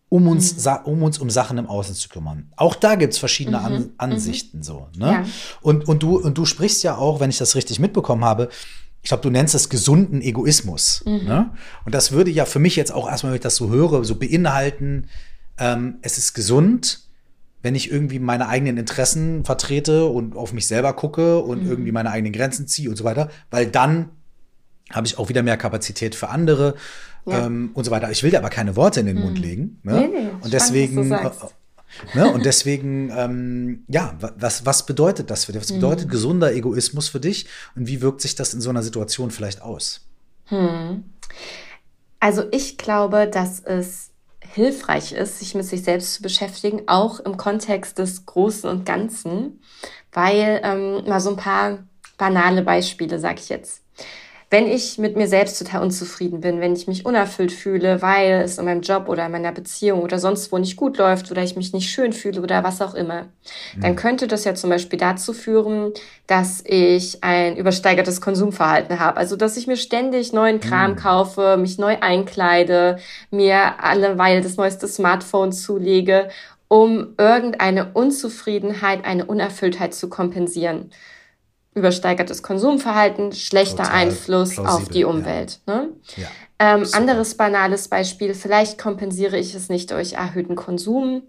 [0.10, 0.72] um uns, mhm.
[0.84, 2.52] um, uns um Sachen im Außen zu kümmern.
[2.58, 3.66] Auch da gibt es verschiedene mhm.
[3.66, 3.90] An mhm.
[3.96, 4.90] Ansichten so.
[4.98, 5.06] Ne?
[5.06, 5.26] Ja.
[5.62, 8.50] Und, und, du, und du sprichst ja auch, wenn ich das richtig mitbekommen habe,
[9.04, 11.02] ich glaube, du nennst es gesunden Egoismus.
[11.06, 11.24] Mhm.
[11.24, 11.50] Ne?
[11.86, 14.16] Und das würde ja für mich jetzt auch erstmal, wenn ich das so höre, so
[14.16, 15.08] beinhalten,
[15.58, 17.08] ähm, es ist gesund,
[17.62, 21.70] wenn ich irgendwie meine eigenen Interessen vertrete und auf mich selber gucke und mhm.
[21.70, 24.10] irgendwie meine eigenen Grenzen ziehe und so weiter, weil dann
[24.92, 26.76] habe ich auch wieder mehr Kapazität für andere
[27.26, 27.46] ja.
[27.46, 28.12] ähm, und so weiter.
[28.12, 29.24] Ich will dir aber keine Worte in den mhm.
[29.24, 29.80] Mund legen.
[29.84, 29.94] Ne?
[29.94, 31.12] Nee, nee, und deswegen.
[31.12, 31.30] Äh,
[32.14, 32.32] ne?
[32.32, 35.62] Und deswegen, ähm, ja, was, was bedeutet das für dich?
[35.62, 36.12] Was bedeutet mhm.
[36.12, 37.48] gesunder Egoismus für dich?
[37.76, 40.02] Und wie wirkt sich das in so einer Situation vielleicht aus?
[40.46, 41.04] Hm.
[42.20, 44.11] Also ich glaube, dass es
[44.54, 49.62] hilfreich ist, sich mit sich selbst zu beschäftigen, auch im Kontext des Großen und Ganzen,
[50.12, 51.80] weil ähm, mal so ein paar
[52.18, 53.84] banale Beispiele, sag ich jetzt
[54.52, 58.58] wenn ich mit mir selbst total unzufrieden bin, wenn ich mich unerfüllt fühle, weil es
[58.58, 61.56] in meinem Job oder in meiner Beziehung oder sonst wo nicht gut läuft oder ich
[61.56, 63.24] mich nicht schön fühle oder was auch immer,
[63.76, 63.82] mhm.
[63.82, 65.94] dann könnte das ja zum Beispiel dazu führen,
[66.28, 69.16] dass ich ein übersteigertes Konsumverhalten habe.
[69.16, 70.96] Also, dass ich mir ständig neuen Kram mhm.
[70.98, 73.00] kaufe, mich neu einkleide,
[73.32, 76.28] mir alleweil das neueste Smartphone zulege,
[76.68, 80.92] um irgendeine Unzufriedenheit, eine Unerfülltheit zu kompensieren
[81.74, 85.60] übersteigertes Konsumverhalten, schlechter Total Einfluss plausibel, auf die Umwelt.
[85.68, 85.76] Ja.
[85.76, 85.90] Ne?
[86.18, 86.28] Ja,
[86.60, 91.24] ähm, anderes banales Beispiel, vielleicht kompensiere ich es nicht durch erhöhten Konsum,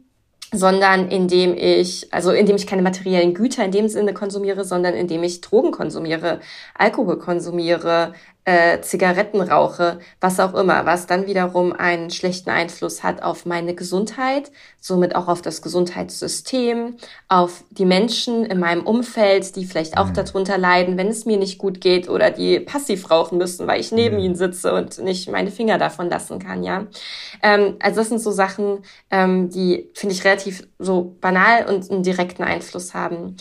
[0.52, 5.22] sondern indem ich, also indem ich keine materiellen Güter in dem Sinne konsumiere, sondern indem
[5.22, 6.40] ich Drogen konsumiere,
[6.76, 8.12] Alkohol konsumiere,
[8.44, 13.74] äh, Zigaretten rauche, was auch immer, was dann wiederum einen schlechten Einfluss hat auf meine
[13.74, 16.96] Gesundheit, somit auch auf das Gesundheitssystem,
[17.28, 20.14] auf die Menschen in meinem Umfeld, die vielleicht auch mhm.
[20.14, 23.92] darunter leiden, wenn es mir nicht gut geht oder die passiv rauchen müssen, weil ich
[23.92, 24.22] neben mhm.
[24.22, 26.86] ihnen sitze und nicht meine Finger davon lassen kann, ja.
[27.42, 28.78] Ähm, also das sind so Sachen,
[29.10, 33.36] ähm, die finde ich relativ so banal und einen direkten Einfluss haben.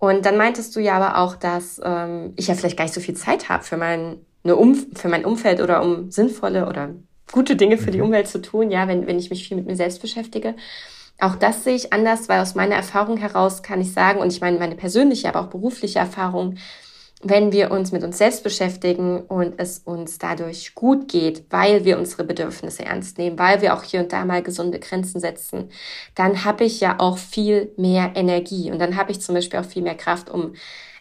[0.00, 3.02] Und dann meintest du ja aber auch, dass ähm, ich ja vielleicht gar nicht so
[3.02, 6.90] viel Zeit habe für meinen eine um für mein Umfeld oder um sinnvolle oder
[7.30, 8.06] gute Dinge für die mhm.
[8.06, 10.54] Umwelt zu tun, ja, wenn, wenn ich mich viel mit mir selbst beschäftige.
[11.20, 14.40] Auch das sehe ich anders, weil aus meiner Erfahrung heraus kann ich sagen, und ich
[14.40, 16.56] meine meine persönliche, aber auch berufliche Erfahrung,
[17.22, 21.98] wenn wir uns mit uns selbst beschäftigen und es uns dadurch gut geht, weil wir
[21.98, 25.68] unsere Bedürfnisse ernst nehmen, weil wir auch hier und da mal gesunde Grenzen setzen,
[26.14, 29.66] dann habe ich ja auch viel mehr Energie und dann habe ich zum Beispiel auch
[29.66, 30.54] viel mehr Kraft, um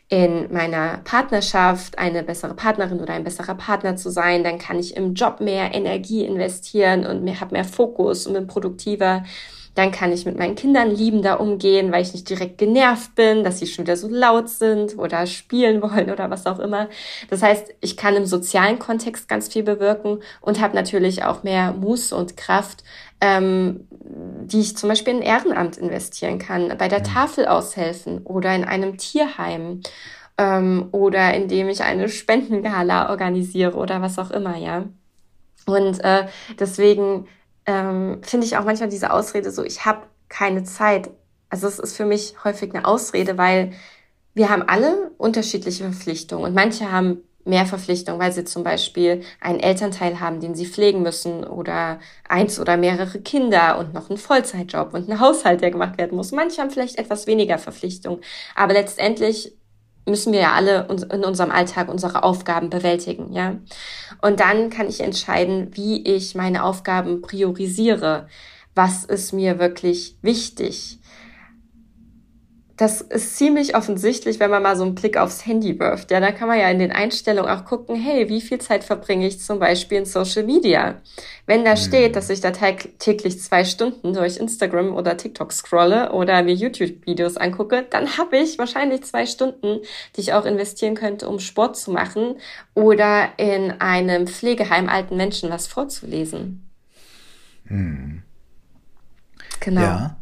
[0.10, 4.44] in meiner Partnerschaft eine bessere Partnerin oder ein besserer Partner zu sein.
[4.44, 8.48] Dann kann ich im Job mehr Energie investieren und mehr, habe mehr Fokus und bin
[8.48, 9.24] produktiver.
[9.76, 13.60] Dann kann ich mit meinen Kindern liebender umgehen, weil ich nicht direkt genervt bin, dass
[13.60, 16.88] sie schon wieder so laut sind oder spielen wollen oder was auch immer.
[17.30, 21.74] Das heißt, ich kann im sozialen Kontext ganz viel bewirken und habe natürlich auch mehr
[21.74, 22.84] Muße und Kraft,
[23.22, 27.00] ähm, die ich zum Beispiel in Ehrenamt investieren kann, bei der.
[27.10, 29.82] Tafel aushelfen oder in einem Tierheim
[30.38, 34.86] ähm, oder indem ich eine Spendengala organisiere oder was auch immer, ja.
[35.66, 36.28] Und äh,
[36.60, 37.28] deswegen
[37.70, 41.12] ähm, finde ich auch manchmal diese Ausrede so, ich habe keine Zeit.
[41.50, 43.74] Also es ist für mich häufig eine Ausrede, weil
[44.34, 49.60] wir haben alle unterschiedliche Verpflichtungen und manche haben mehr Verpflichtungen, weil sie zum Beispiel einen
[49.60, 54.94] Elternteil haben, den sie pflegen müssen oder eins oder mehrere Kinder und noch einen Vollzeitjob
[54.94, 56.32] und einen Haushalt, der gemacht werden muss.
[56.32, 58.22] Manche haben vielleicht etwas weniger Verpflichtungen,
[58.56, 59.54] aber letztendlich
[60.06, 63.56] müssen wir ja alle in unserem Alltag unsere Aufgaben bewältigen, ja.
[64.22, 68.28] Und dann kann ich entscheiden, wie ich meine Aufgaben priorisiere.
[68.76, 70.99] Was ist mir wirklich wichtig?
[72.80, 76.12] Das ist ziemlich offensichtlich, wenn man mal so einen Blick aufs Handy wirft.
[76.12, 79.28] Ja, da kann man ja in den Einstellungen auch gucken, hey, wie viel Zeit verbringe
[79.28, 81.02] ich zum Beispiel in Social Media?
[81.46, 81.78] Wenn da mhm.
[81.78, 87.36] steht, dass ich da täglich zwei Stunden durch Instagram oder TikTok scrolle oder mir YouTube-Videos
[87.36, 89.82] angucke, dann habe ich wahrscheinlich zwei Stunden,
[90.16, 92.36] die ich auch investieren könnte, um Sport zu machen
[92.76, 96.66] oder in einem Pflegeheim alten Menschen was vorzulesen.
[97.66, 98.24] Mhm.
[99.60, 99.82] Genau.
[99.82, 100.16] Ja.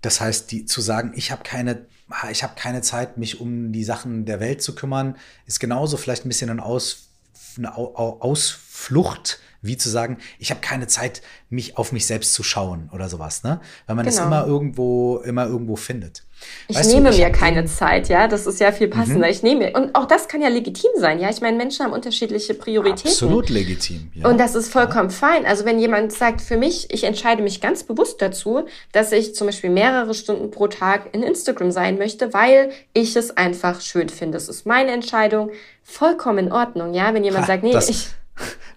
[0.00, 1.86] Das heißt, die, zu sagen, ich habe keine
[2.30, 6.24] ich habe keine Zeit, mich um die Sachen der Welt zu kümmern, ist genauso vielleicht
[6.24, 7.08] ein bisschen ein Aus,
[7.56, 12.88] eine Ausflucht wie zu sagen, ich habe keine Zeit, mich auf mich selbst zu schauen
[12.92, 13.60] oder sowas, ne?
[13.86, 14.16] Weil man genau.
[14.16, 16.24] das immer irgendwo, immer irgendwo findet.
[16.68, 19.26] Ich weißt nehme du, ich mir keine Zeit, ja, das ist ja viel passender.
[19.26, 19.32] Mhm.
[19.32, 21.30] Ich nehme und auch das kann ja legitim sein, ja.
[21.30, 23.10] Ich meine, Menschen haben unterschiedliche Prioritäten.
[23.10, 24.10] Absolut legitim.
[24.14, 24.28] Ja.
[24.28, 25.16] Und das ist vollkommen ja.
[25.16, 25.46] fein.
[25.46, 29.48] Also wenn jemand sagt, für mich, ich entscheide mich ganz bewusst dazu, dass ich zum
[29.48, 34.38] Beispiel mehrere Stunden pro Tag in Instagram sein möchte, weil ich es einfach schön finde.
[34.38, 35.50] Es ist meine Entscheidung,
[35.82, 37.12] vollkommen in Ordnung, ja.
[37.14, 38.08] Wenn jemand ha, sagt, nee, ich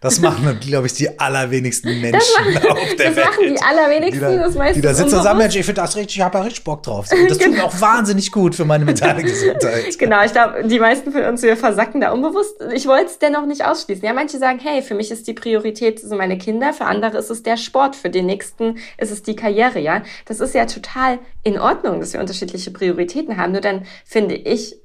[0.02, 3.18] das machen, glaube ich, die allerwenigsten Menschen machen, auf der das Welt.
[3.18, 4.76] Das machen die allerwenigsten, die da, das meistens.
[4.76, 6.84] Die da sitzen und sagen, Mensch, ich finde das richtig, ich habe da richtig Bock
[6.84, 7.08] drauf.
[7.12, 9.98] Und das tut mir auch wahnsinnig gut für meine mentale Gesundheit.
[10.04, 12.56] Genau, ich glaube, die meisten von uns, wir versacken da unbewusst.
[12.74, 14.04] Ich wollte es dennoch nicht ausschließen.
[14.04, 17.30] Ja, manche sagen, hey, für mich ist die Priorität sind meine Kinder, für andere ist
[17.30, 20.04] es der Sport, für den nächsten ist es die Karriere, ja.
[20.26, 23.54] Das ist ja total in Ordnung, dass wir unterschiedliche Prioritäten haben.
[23.54, 24.76] Nur dann finde ich,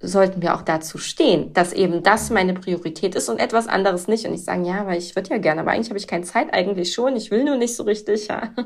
[0.00, 4.26] sollten wir auch dazu stehen, dass eben das meine Priorität ist und etwas anderes nicht.
[4.26, 6.52] Und ich sagen, ja, weil ich würde ja gerne, aber eigentlich habe ich keine Zeit,
[6.54, 8.28] eigentlich schon, ich will nur nicht so richtig.
[8.28, 8.52] Ja.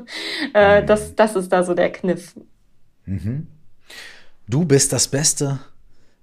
[0.53, 0.87] Äh, mhm.
[0.87, 2.35] das, das ist da so der Kniff.
[3.05, 3.47] Mhm.
[4.47, 5.59] Du bist das Beste.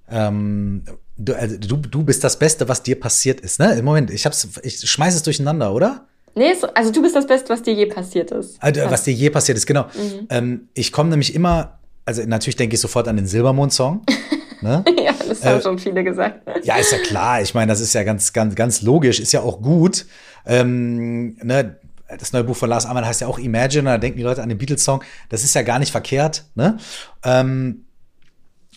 [0.09, 0.85] Ähm,
[1.17, 3.59] du, also du, du bist das Beste, was dir passiert ist.
[3.59, 3.75] Ne?
[3.75, 6.07] Im Moment, ich, hab's, ich schmeiß es durcheinander, oder?
[6.35, 8.63] Nee, also du bist das Beste, was dir je passiert ist.
[8.63, 9.85] Also, was dir je passiert ist, genau.
[9.85, 10.27] Mhm.
[10.29, 14.05] Ähm, ich komme nämlich immer, also natürlich denke ich sofort an den Silbermond-Song.
[14.63, 14.85] Ne?
[15.05, 16.47] ja, das haben äh, schon viele gesagt.
[16.65, 17.41] Ja, ist ja klar.
[17.41, 20.07] Ich meine, das ist ja ganz, ganz, ganz logisch, ist ja auch gut.
[20.47, 21.79] Ähm, ne?
[22.19, 24.49] Das neue Buch von Lars Ammann heißt ja auch Imagine, da denken die Leute an
[24.49, 25.03] den Beatles-Song.
[25.29, 26.45] Das ist ja gar nicht verkehrt.
[26.55, 26.79] Ne?
[27.25, 27.85] Ähm,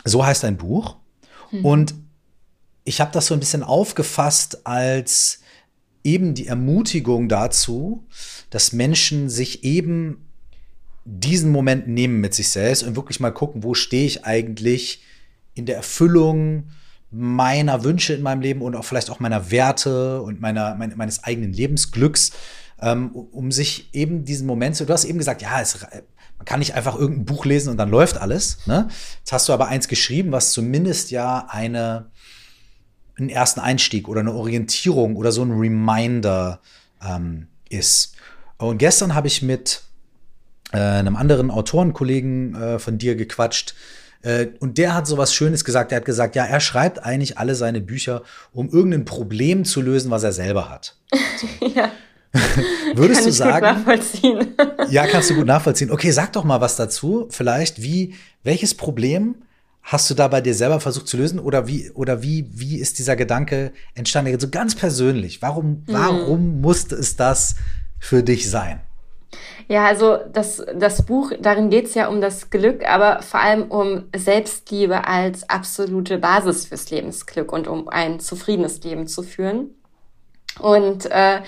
[0.06, 0.98] so heißt ein Buch.
[1.50, 1.66] Hm.
[1.66, 1.96] Und
[2.84, 5.40] ich habe das so ein bisschen aufgefasst als
[6.04, 8.06] eben die Ermutigung dazu,
[8.50, 10.30] dass Menschen sich eben
[11.06, 15.02] diesen Moment nehmen mit sich selbst und wirklich mal gucken, wo stehe ich eigentlich
[15.56, 16.70] in der Erfüllung
[17.12, 21.24] meiner Wünsche in meinem Leben und auch vielleicht auch meiner Werte und meiner, mein, meines
[21.24, 22.32] eigenen Lebensglücks,
[22.82, 25.80] ähm, um sich eben diesen Moment zu, du hast eben gesagt, ja, es,
[26.38, 28.66] man kann nicht einfach irgendein Buch lesen und dann läuft alles.
[28.66, 28.90] Ne?
[29.20, 32.08] Jetzt hast du aber eins geschrieben, was zumindest ja eine,
[33.16, 36.62] einen ersten Einstieg oder eine Orientierung oder so ein Reminder
[37.08, 38.16] ähm, ist.
[38.58, 39.84] Und gestern habe ich mit
[40.72, 44.03] äh, einem anderen Autorenkollegen äh, von dir gequatscht, äh,
[44.60, 45.92] und der hat so was Schönes gesagt.
[45.92, 50.12] Er hat gesagt, ja, er schreibt eigentlich alle seine Bücher, um irgendein Problem zu lösen,
[50.12, 50.96] was er selber hat.
[51.76, 51.92] ja.
[52.96, 53.66] Würdest Kann du sagen?
[53.66, 54.56] Gut nachvollziehen.
[54.90, 55.92] ja, kannst du gut nachvollziehen.
[55.92, 57.28] Okay, sag doch mal was dazu.
[57.30, 59.36] Vielleicht, wie, welches Problem
[59.84, 61.40] hast du da bei dir selber versucht zu lösen?
[61.40, 64.40] Oder wie, oder wie, wie ist dieser Gedanke entstanden?
[64.40, 65.42] So ganz persönlich.
[65.42, 65.84] Warum, mhm.
[65.88, 67.56] warum musste es das
[68.00, 68.82] für dich sein?
[69.68, 74.04] Ja, also das, das Buch, darin geht's ja um das Glück, aber vor allem um
[74.16, 79.76] Selbstliebe als absolute Basis fürs Lebensglück und um ein zufriedenes Leben zu führen.
[80.60, 81.42] Und äh,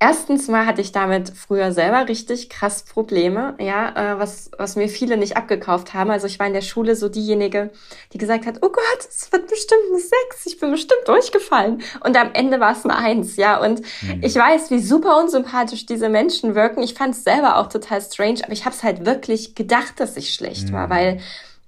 [0.00, 4.88] Erstens mal hatte ich damit früher selber richtig krass Probleme, ja, äh, was, was mir
[4.88, 6.10] viele nicht abgekauft haben.
[6.10, 7.70] Also ich war in der Schule so diejenige,
[8.12, 11.82] die gesagt hat, oh Gott, es wird bestimmt eine Sechs, ich bin bestimmt durchgefallen.
[12.04, 13.62] Und am Ende war es eine Eins, ja.
[13.62, 14.20] Und mhm.
[14.20, 16.82] ich weiß, wie super unsympathisch diese Menschen wirken.
[16.82, 20.16] Ich fand es selber auch total strange, aber ich habe es halt wirklich gedacht, dass
[20.16, 20.72] ich schlecht mhm.
[20.72, 21.20] war, weil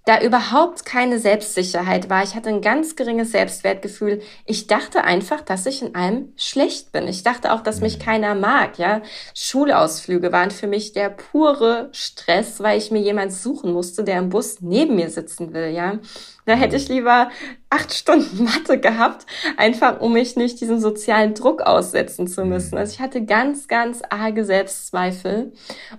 [0.06, 2.22] da überhaupt keine Selbstsicherheit war.
[2.22, 4.22] Ich hatte ein ganz geringes Selbstwertgefühl.
[4.44, 7.08] Ich dachte einfach, dass ich in allem schlecht bin.
[7.08, 8.02] Ich dachte auch, dass mich mhm.
[8.02, 9.02] keiner mag, ja.
[9.34, 14.28] Schulausflüge waren für mich der pure Stress, weil ich mir jemand suchen musste, der im
[14.28, 15.98] Bus neben mir sitzen will, ja.
[16.44, 17.28] Da hätte ich lieber
[17.68, 19.26] acht Stunden Mathe gehabt,
[19.56, 22.76] einfach um mich nicht diesem sozialen Druck aussetzen zu müssen.
[22.76, 22.78] Mhm.
[22.78, 25.52] Also ich hatte ganz, ganz arge Selbstzweifel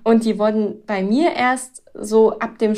[0.05, 2.77] und die wurden bei mir erst so ab dem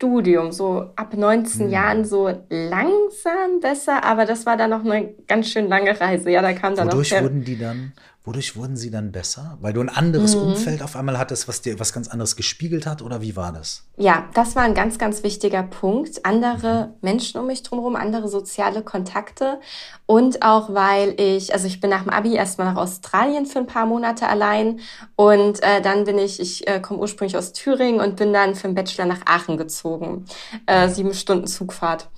[0.00, 1.72] Studium, so ab 19 mhm.
[1.72, 6.30] Jahren so langsam besser, aber das war dann noch eine ganz schön lange Reise.
[6.30, 7.92] Ja, da kam dann Wodurch noch wurden die dann
[8.22, 9.56] Wodurch wurden sie dann besser?
[9.62, 10.42] Weil du ein anderes mhm.
[10.42, 13.84] Umfeld auf einmal hattest, was dir was ganz anderes gespiegelt hat oder wie war das?
[13.96, 16.26] Ja, das war ein ganz, ganz wichtiger Punkt.
[16.26, 16.92] Andere mhm.
[17.00, 19.58] Menschen um mich drumherum, andere soziale Kontakte
[20.04, 23.66] und auch weil ich, also ich bin nach dem Abi erstmal nach Australien für ein
[23.66, 24.80] paar Monate allein
[25.16, 28.68] und äh, dann bin ich, ich äh, komme ursprünglich aus Thüringen und bin dann für
[28.68, 30.26] den Bachelor nach Aachen gezogen.
[30.66, 32.10] Äh, sieben Stunden Zugfahrt.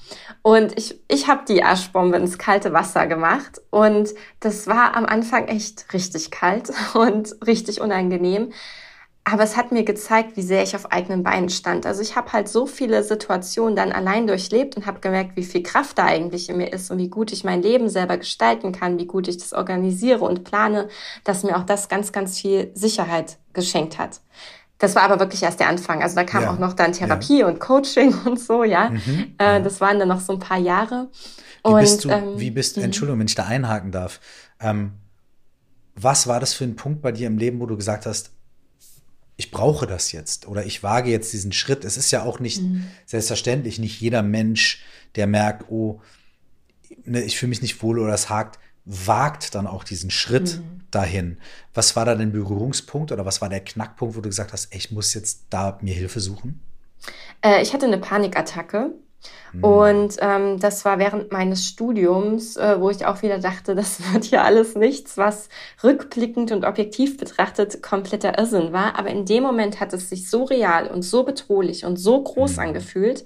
[0.43, 5.47] Und ich, ich habe die Arschbombe ins kalte Wasser gemacht und das war am Anfang
[5.47, 8.53] echt richtig kalt und richtig unangenehm.
[9.25, 11.87] Aber es hat mir gezeigt, wie sehr ich auf eigenen Beinen stand.
[11.87, 15.63] Also ich habe halt so viele Situationen dann allein durchlebt und habe gemerkt, wie viel
[15.63, 18.99] Kraft da eigentlich in mir ist und wie gut ich mein Leben selber gestalten kann,
[18.99, 20.89] wie gut ich das organisiere und plane,
[21.23, 24.21] dass mir auch das ganz, ganz viel Sicherheit geschenkt hat.
[24.79, 26.03] Das war aber wirklich erst der Anfang.
[26.03, 26.51] Also da kam ja.
[26.51, 27.47] auch noch dann Therapie ja.
[27.47, 28.91] und Coaching und so, ja.
[28.91, 29.61] Mhm, äh, ja.
[29.61, 31.09] Das waren dann noch so ein paar Jahre.
[31.65, 32.83] Wie und, bist du, ähm, wie bist, mhm.
[32.83, 34.19] Entschuldigung, wenn ich da einhaken darf.
[34.61, 34.95] Ähm,
[35.95, 38.31] was war das für ein Punkt bei dir im Leben, wo du gesagt hast,
[39.37, 41.85] ich brauche das jetzt oder ich wage jetzt diesen Schritt.
[41.85, 42.87] Es ist ja auch nicht mhm.
[43.07, 44.83] selbstverständlich, nicht jeder Mensch,
[45.17, 46.01] der merkt, oh,
[47.05, 50.81] ne, ich fühle mich nicht wohl oder es hakt, wagt dann auch diesen Schritt mhm.
[50.91, 51.39] dahin.
[51.75, 54.79] Was war da dein Berührungspunkt oder was war der Knackpunkt, wo du gesagt hast, ey,
[54.79, 56.61] ich muss jetzt da mir Hilfe suchen?
[57.43, 58.93] Äh, ich hatte eine Panikattacke.
[59.53, 59.65] Mhm.
[59.65, 64.25] Und ähm, das war während meines Studiums, äh, wo ich auch wieder dachte, das wird
[64.25, 65.49] hier alles nichts, was
[65.83, 68.99] rückblickend und objektiv betrachtet kompletter Irrsinn war.
[68.99, 72.57] Aber in dem Moment hat es sich so real und so bedrohlich und so groß
[72.57, 72.63] mhm.
[72.63, 73.25] angefühlt,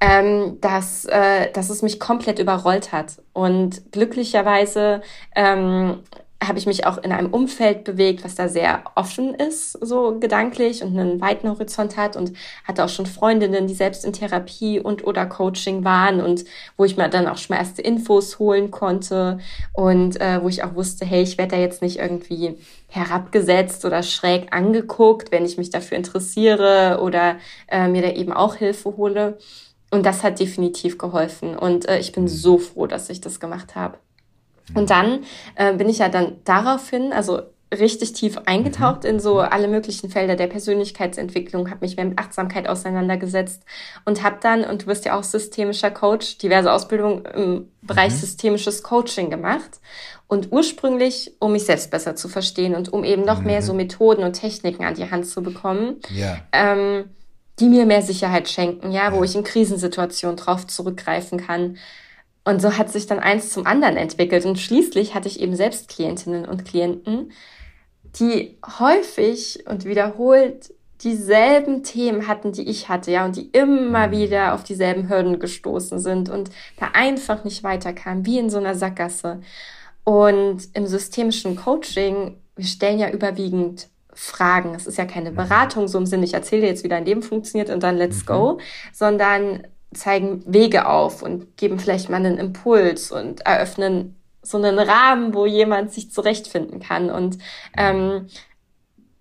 [0.00, 3.22] ähm, dass, äh, dass es mich komplett überrollt hat.
[3.32, 5.00] Und glücklicherweise
[5.34, 6.02] ähm,
[6.42, 10.82] habe ich mich auch in einem Umfeld bewegt, was da sehr offen ist, so gedanklich
[10.82, 12.32] und einen weiten Horizont hat und
[12.64, 16.44] hatte auch schon Freundinnen, die selbst in Therapie und oder Coaching waren und
[16.76, 19.38] wo ich mir dann auch schon mal erste Infos holen konnte
[19.72, 22.56] und äh, wo ich auch wusste, hey, ich werde da jetzt nicht irgendwie
[22.88, 27.36] herabgesetzt oder schräg angeguckt, wenn ich mich dafür interessiere oder
[27.68, 29.38] äh, mir da eben auch Hilfe hole.
[29.90, 31.56] Und das hat definitiv geholfen.
[31.56, 33.98] Und äh, ich bin so froh, dass ich das gemacht habe.
[34.74, 37.42] Und dann äh, bin ich ja dann daraufhin, also
[37.74, 42.68] richtig tief eingetaucht in so alle möglichen Felder der Persönlichkeitsentwicklung, habe mich mehr mit Achtsamkeit
[42.68, 43.62] auseinandergesetzt
[44.04, 48.18] und habe dann, und du bist ja auch systemischer Coach, diverse Ausbildungen im Bereich mhm.
[48.18, 49.80] systemisches Coaching gemacht.
[50.28, 53.46] Und ursprünglich, um mich selbst besser zu verstehen und um eben noch mhm.
[53.46, 55.96] mehr so Methoden und Techniken an die Hand zu bekommen.
[56.14, 56.38] Ja.
[56.52, 57.10] Ähm,
[57.58, 59.24] die mir mehr Sicherheit schenken, ja, wo ja.
[59.24, 61.78] ich in Krisensituationen drauf zurückgreifen kann.
[62.46, 64.46] Und so hat sich dann eins zum anderen entwickelt.
[64.46, 67.32] Und schließlich hatte ich eben selbst Klientinnen und Klienten,
[68.20, 70.72] die häufig und wiederholt
[71.02, 74.10] dieselben Themen hatten, die ich hatte, ja, und die immer mhm.
[74.12, 78.76] wieder auf dieselben Hürden gestoßen sind und da einfach nicht weiterkamen, wie in so einer
[78.76, 79.40] Sackgasse.
[80.04, 84.76] Und im systemischen Coaching, wir stellen ja überwiegend Fragen.
[84.76, 85.36] Es ist ja keine mhm.
[85.36, 88.22] Beratung so im Sinne, ich erzähle dir jetzt, wie dein Leben funktioniert und dann let's
[88.22, 88.26] mhm.
[88.26, 88.58] go,
[88.92, 89.66] sondern
[89.96, 95.46] zeigen Wege auf und geben vielleicht mal einen Impuls und eröffnen so einen Rahmen, wo
[95.46, 97.10] jemand sich zurechtfinden kann.
[97.10, 97.38] Und
[97.76, 98.28] ähm,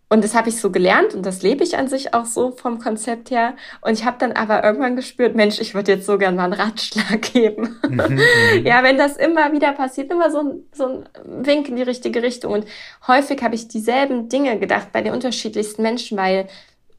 [0.08, 2.80] und das habe ich so gelernt und das lebe ich an sich auch so vom
[2.80, 3.56] Konzept her.
[3.82, 6.54] Und ich habe dann aber irgendwann gespürt, Mensch, ich würde jetzt so gern mal einen
[6.54, 7.76] Ratschlag geben.
[7.90, 8.66] Mhm, mhm.
[8.66, 12.22] ja, wenn das immer wieder passiert, immer so ein, so ein Wink in die richtige
[12.22, 12.54] Richtung.
[12.54, 12.66] Und
[13.08, 16.48] häufig habe ich dieselben Dinge gedacht bei den unterschiedlichsten Menschen, weil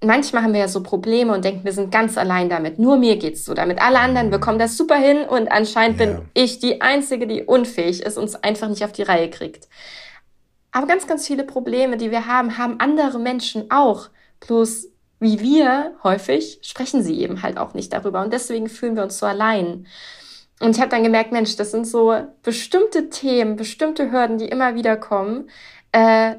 [0.07, 2.79] manchmal haben wir ja so Probleme und denken, wir sind ganz allein damit.
[2.79, 3.81] Nur mir geht's so damit.
[3.81, 6.07] Alle anderen bekommen das super hin und anscheinend ja.
[6.07, 9.69] bin ich die Einzige, die unfähig ist und es einfach nicht auf die Reihe kriegt.
[10.73, 14.09] Aber ganz, ganz viele Probleme, die wir haben, haben andere Menschen auch.
[14.47, 14.89] Bloß
[15.21, 18.23] wie wir häufig sprechen sie eben halt auch nicht darüber.
[18.23, 19.87] Und deswegen fühlen wir uns so allein.
[20.61, 24.75] Und ich habe dann gemerkt, Mensch, das sind so bestimmte Themen, bestimmte Hürden, die immer
[24.75, 25.51] wieder kommen,
[25.93, 26.37] äh,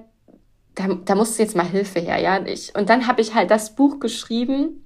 [0.78, 2.46] da, da musste jetzt mal Hilfe her, ja.
[2.46, 4.86] Ich, und dann habe ich halt das Buch geschrieben,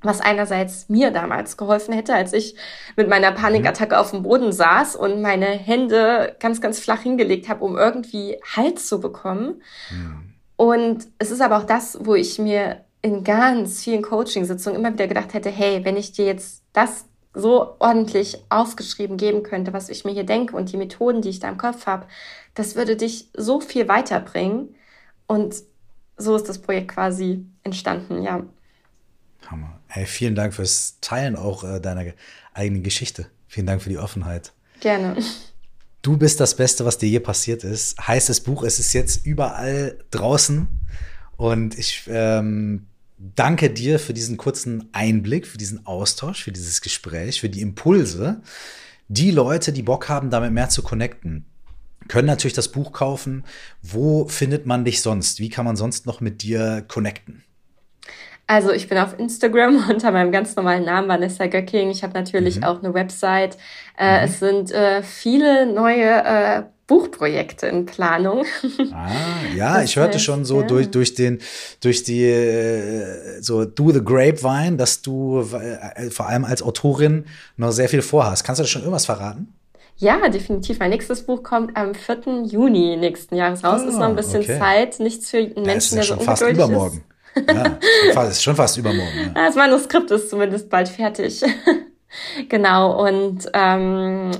[0.00, 2.56] was einerseits mir damals geholfen hätte, als ich
[2.96, 7.64] mit meiner Panikattacke auf dem Boden saß und meine Hände ganz, ganz flach hingelegt habe,
[7.64, 9.62] um irgendwie Halt zu bekommen.
[9.90, 10.34] Mhm.
[10.56, 15.08] Und es ist aber auch das, wo ich mir in ganz vielen Coaching-Sitzungen immer wieder
[15.08, 20.04] gedacht hätte, hey, wenn ich dir jetzt das so ordentlich aufgeschrieben geben könnte, was ich
[20.04, 22.06] mir hier denke und die Methoden, die ich da im Kopf habe,
[22.54, 24.76] das würde dich so viel weiterbringen.
[25.32, 25.54] Und
[26.18, 28.44] so ist das Projekt quasi entstanden, ja.
[29.46, 29.80] Hammer.
[29.86, 32.12] Hey, vielen Dank fürs Teilen auch äh, deiner
[32.52, 33.28] eigenen Geschichte.
[33.48, 34.52] Vielen Dank für die Offenheit.
[34.80, 35.16] Gerne.
[36.02, 37.98] Du bist das Beste, was dir je passiert ist.
[38.06, 40.68] Heißt das Buch, es ist jetzt überall draußen.
[41.38, 47.40] Und ich ähm, danke dir für diesen kurzen Einblick, für diesen Austausch, für dieses Gespräch,
[47.40, 48.42] für die Impulse.
[49.08, 51.46] Die Leute, die Bock haben, damit mehr zu connecten,
[52.08, 53.44] können natürlich das Buch kaufen.
[53.82, 55.40] Wo findet man dich sonst?
[55.40, 57.44] Wie kann man sonst noch mit dir connecten?
[58.46, 61.90] Also ich bin auf Instagram unter meinem ganz normalen Namen Vanessa Göcking.
[61.90, 62.64] Ich habe natürlich mhm.
[62.64, 63.56] auch eine Website.
[63.98, 64.24] Äh, mhm.
[64.24, 68.44] Es sind äh, viele neue äh, Buchprojekte in Planung.
[68.92, 69.10] Ah,
[69.56, 70.66] ja, das ich hörte heißt, schon so ja.
[70.66, 71.38] durch, durch den,
[71.80, 77.24] durch die, äh, so Do the Grapevine, dass du äh, vor allem als Autorin
[77.56, 78.44] noch sehr viel vorhast.
[78.44, 79.54] Kannst du da schon irgendwas verraten?
[79.96, 80.78] Ja, definitiv.
[80.78, 82.44] Mein nächstes Buch kommt am 4.
[82.44, 83.82] Juni nächsten Jahres raus.
[83.84, 84.58] Oh, ist noch ein bisschen okay.
[84.58, 85.00] Zeit.
[85.00, 87.04] Nichts für einen Menschen, der so fast übermorgen.
[87.34, 87.48] ist.
[87.48, 87.78] Ja,
[88.12, 89.32] fast, ist schon fast übermorgen.
[89.34, 89.46] Ja.
[89.46, 91.42] Das Manuskript ist zumindest bald fertig.
[92.48, 94.32] genau, und ähm,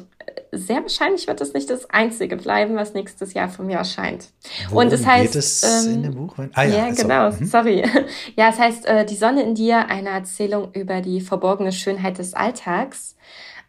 [0.53, 4.27] sehr wahrscheinlich wird es nicht das einzige bleiben, was nächstes Jahr von mir erscheint.
[4.69, 5.33] Worum und es heißt.
[5.33, 6.35] Geht es ähm, in dem Buch?
[6.53, 7.47] Ah, ja, ja also, genau, mhm.
[7.47, 7.85] sorry.
[8.37, 12.35] Ja, es heißt äh, Die Sonne in dir, eine Erzählung über die verborgene Schönheit des
[12.35, 13.17] Alltags.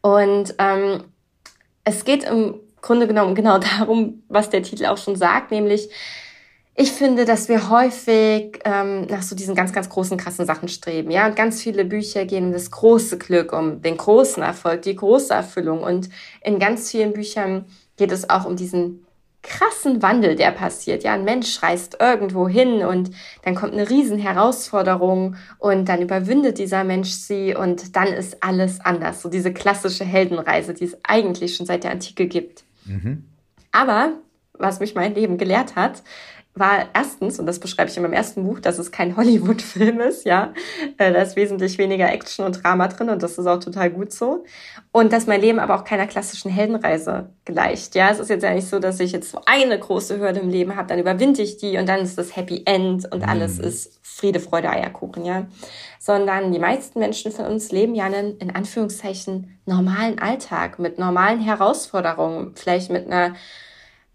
[0.02, 1.06] Und ähm,
[1.84, 5.90] es geht im Grunde genommen genau darum, was der Titel auch schon sagt, nämlich
[6.76, 11.12] ich finde, dass wir häufig ähm, nach so diesen ganz, ganz großen, krassen Sachen streben.
[11.12, 14.96] Ja, und ganz viele Bücher gehen um das große Glück, um den großen Erfolg, die
[14.96, 15.84] große Erfüllung.
[15.84, 16.10] Und
[16.42, 17.66] in ganz vielen Büchern
[17.96, 19.06] geht es auch um diesen
[19.44, 21.04] krassen Wandel, der passiert.
[21.04, 23.12] Ja, ein Mensch reist irgendwo hin und
[23.44, 28.80] dann kommt eine riesen Herausforderung und dann überwindet dieser Mensch sie und dann ist alles
[28.82, 29.22] anders.
[29.22, 32.64] So diese klassische Heldenreise, die es eigentlich schon seit der Antike gibt.
[32.86, 33.26] Mhm.
[33.72, 34.14] Aber
[34.58, 36.04] was mich mein Leben gelehrt hat,
[36.56, 40.26] war erstens, und das beschreibe ich in meinem ersten Buch, dass es kein Hollywood-Film ist,
[40.26, 40.54] ja.
[40.98, 44.14] Äh, da ist wesentlich weniger Action und Drama drin und das ist auch total gut
[44.14, 44.46] so.
[44.92, 48.12] Und dass mein Leben aber auch keiner klassischen Heldenreise gleicht, ja.
[48.12, 50.76] Es ist jetzt ja nicht so, dass ich jetzt so eine große Hürde im Leben
[50.76, 53.64] habe, dann überwinde ich die und dann ist das Happy End und alles mhm.
[53.66, 55.48] ist Friede, Freude, Eierkuchen, ja.
[56.00, 61.40] Sondern die meisten Menschen von uns leben ja einen, in Anführungszeichen, normalen Alltag mit normalen
[61.40, 63.34] Herausforderungen, vielleicht mit einer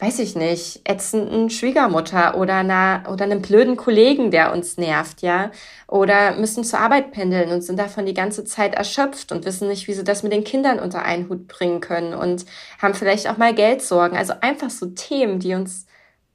[0.01, 5.51] weiß ich nicht, ätzenden Schwiegermutter oder einer, oder einem blöden Kollegen, der uns nervt, ja.
[5.89, 9.89] Oder müssen zur Arbeit pendeln und sind davon die ganze Zeit erschöpft und wissen nicht,
[9.89, 12.45] wie sie das mit den Kindern unter einen Hut bringen können und
[12.81, 14.17] haben vielleicht auch mal Geldsorgen.
[14.17, 15.87] Also einfach so Themen, die uns,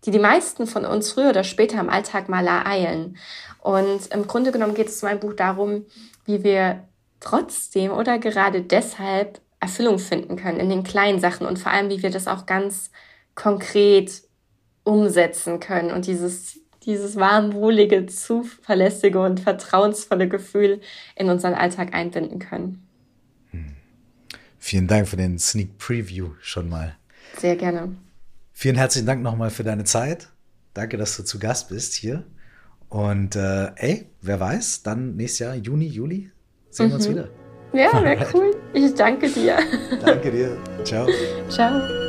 [0.05, 3.16] die die meisten von uns früher oder später im Alltag mal ereilen.
[3.61, 5.86] Und im Grunde genommen geht es in meinem Buch darum,
[6.26, 6.84] wie wir
[7.22, 12.03] trotzdem oder gerade deshalb Erfüllung finden können in den kleinen Sachen und vor allem, wie
[12.03, 12.91] wir das auch ganz
[13.36, 14.24] konkret
[14.84, 20.82] umsetzen können und dieses, dieses warmwohlige, zuverlässige und vertrauensvolle Gefühl
[21.16, 22.88] in unseren Alltag einbinden können.
[23.52, 23.74] Hm.
[24.60, 26.96] Vielen Dank für den Sneak Preview schon mal.
[27.38, 27.96] Sehr gerne.
[28.52, 30.30] Vielen herzlichen Dank nochmal für deine Zeit.
[30.74, 32.24] Danke, dass du zu Gast bist hier.
[32.90, 36.30] Und äh, ey, wer weiß, dann nächstes Jahr, Juni, Juli,
[36.70, 36.90] sehen mhm.
[36.90, 37.12] wir uns mhm.
[37.12, 37.30] wieder.
[37.74, 38.52] Ja, wäre cool.
[38.74, 39.58] Ich danke dir.
[40.06, 40.58] Danke dir.
[40.84, 41.08] Ciao.
[41.50, 42.03] Ciao.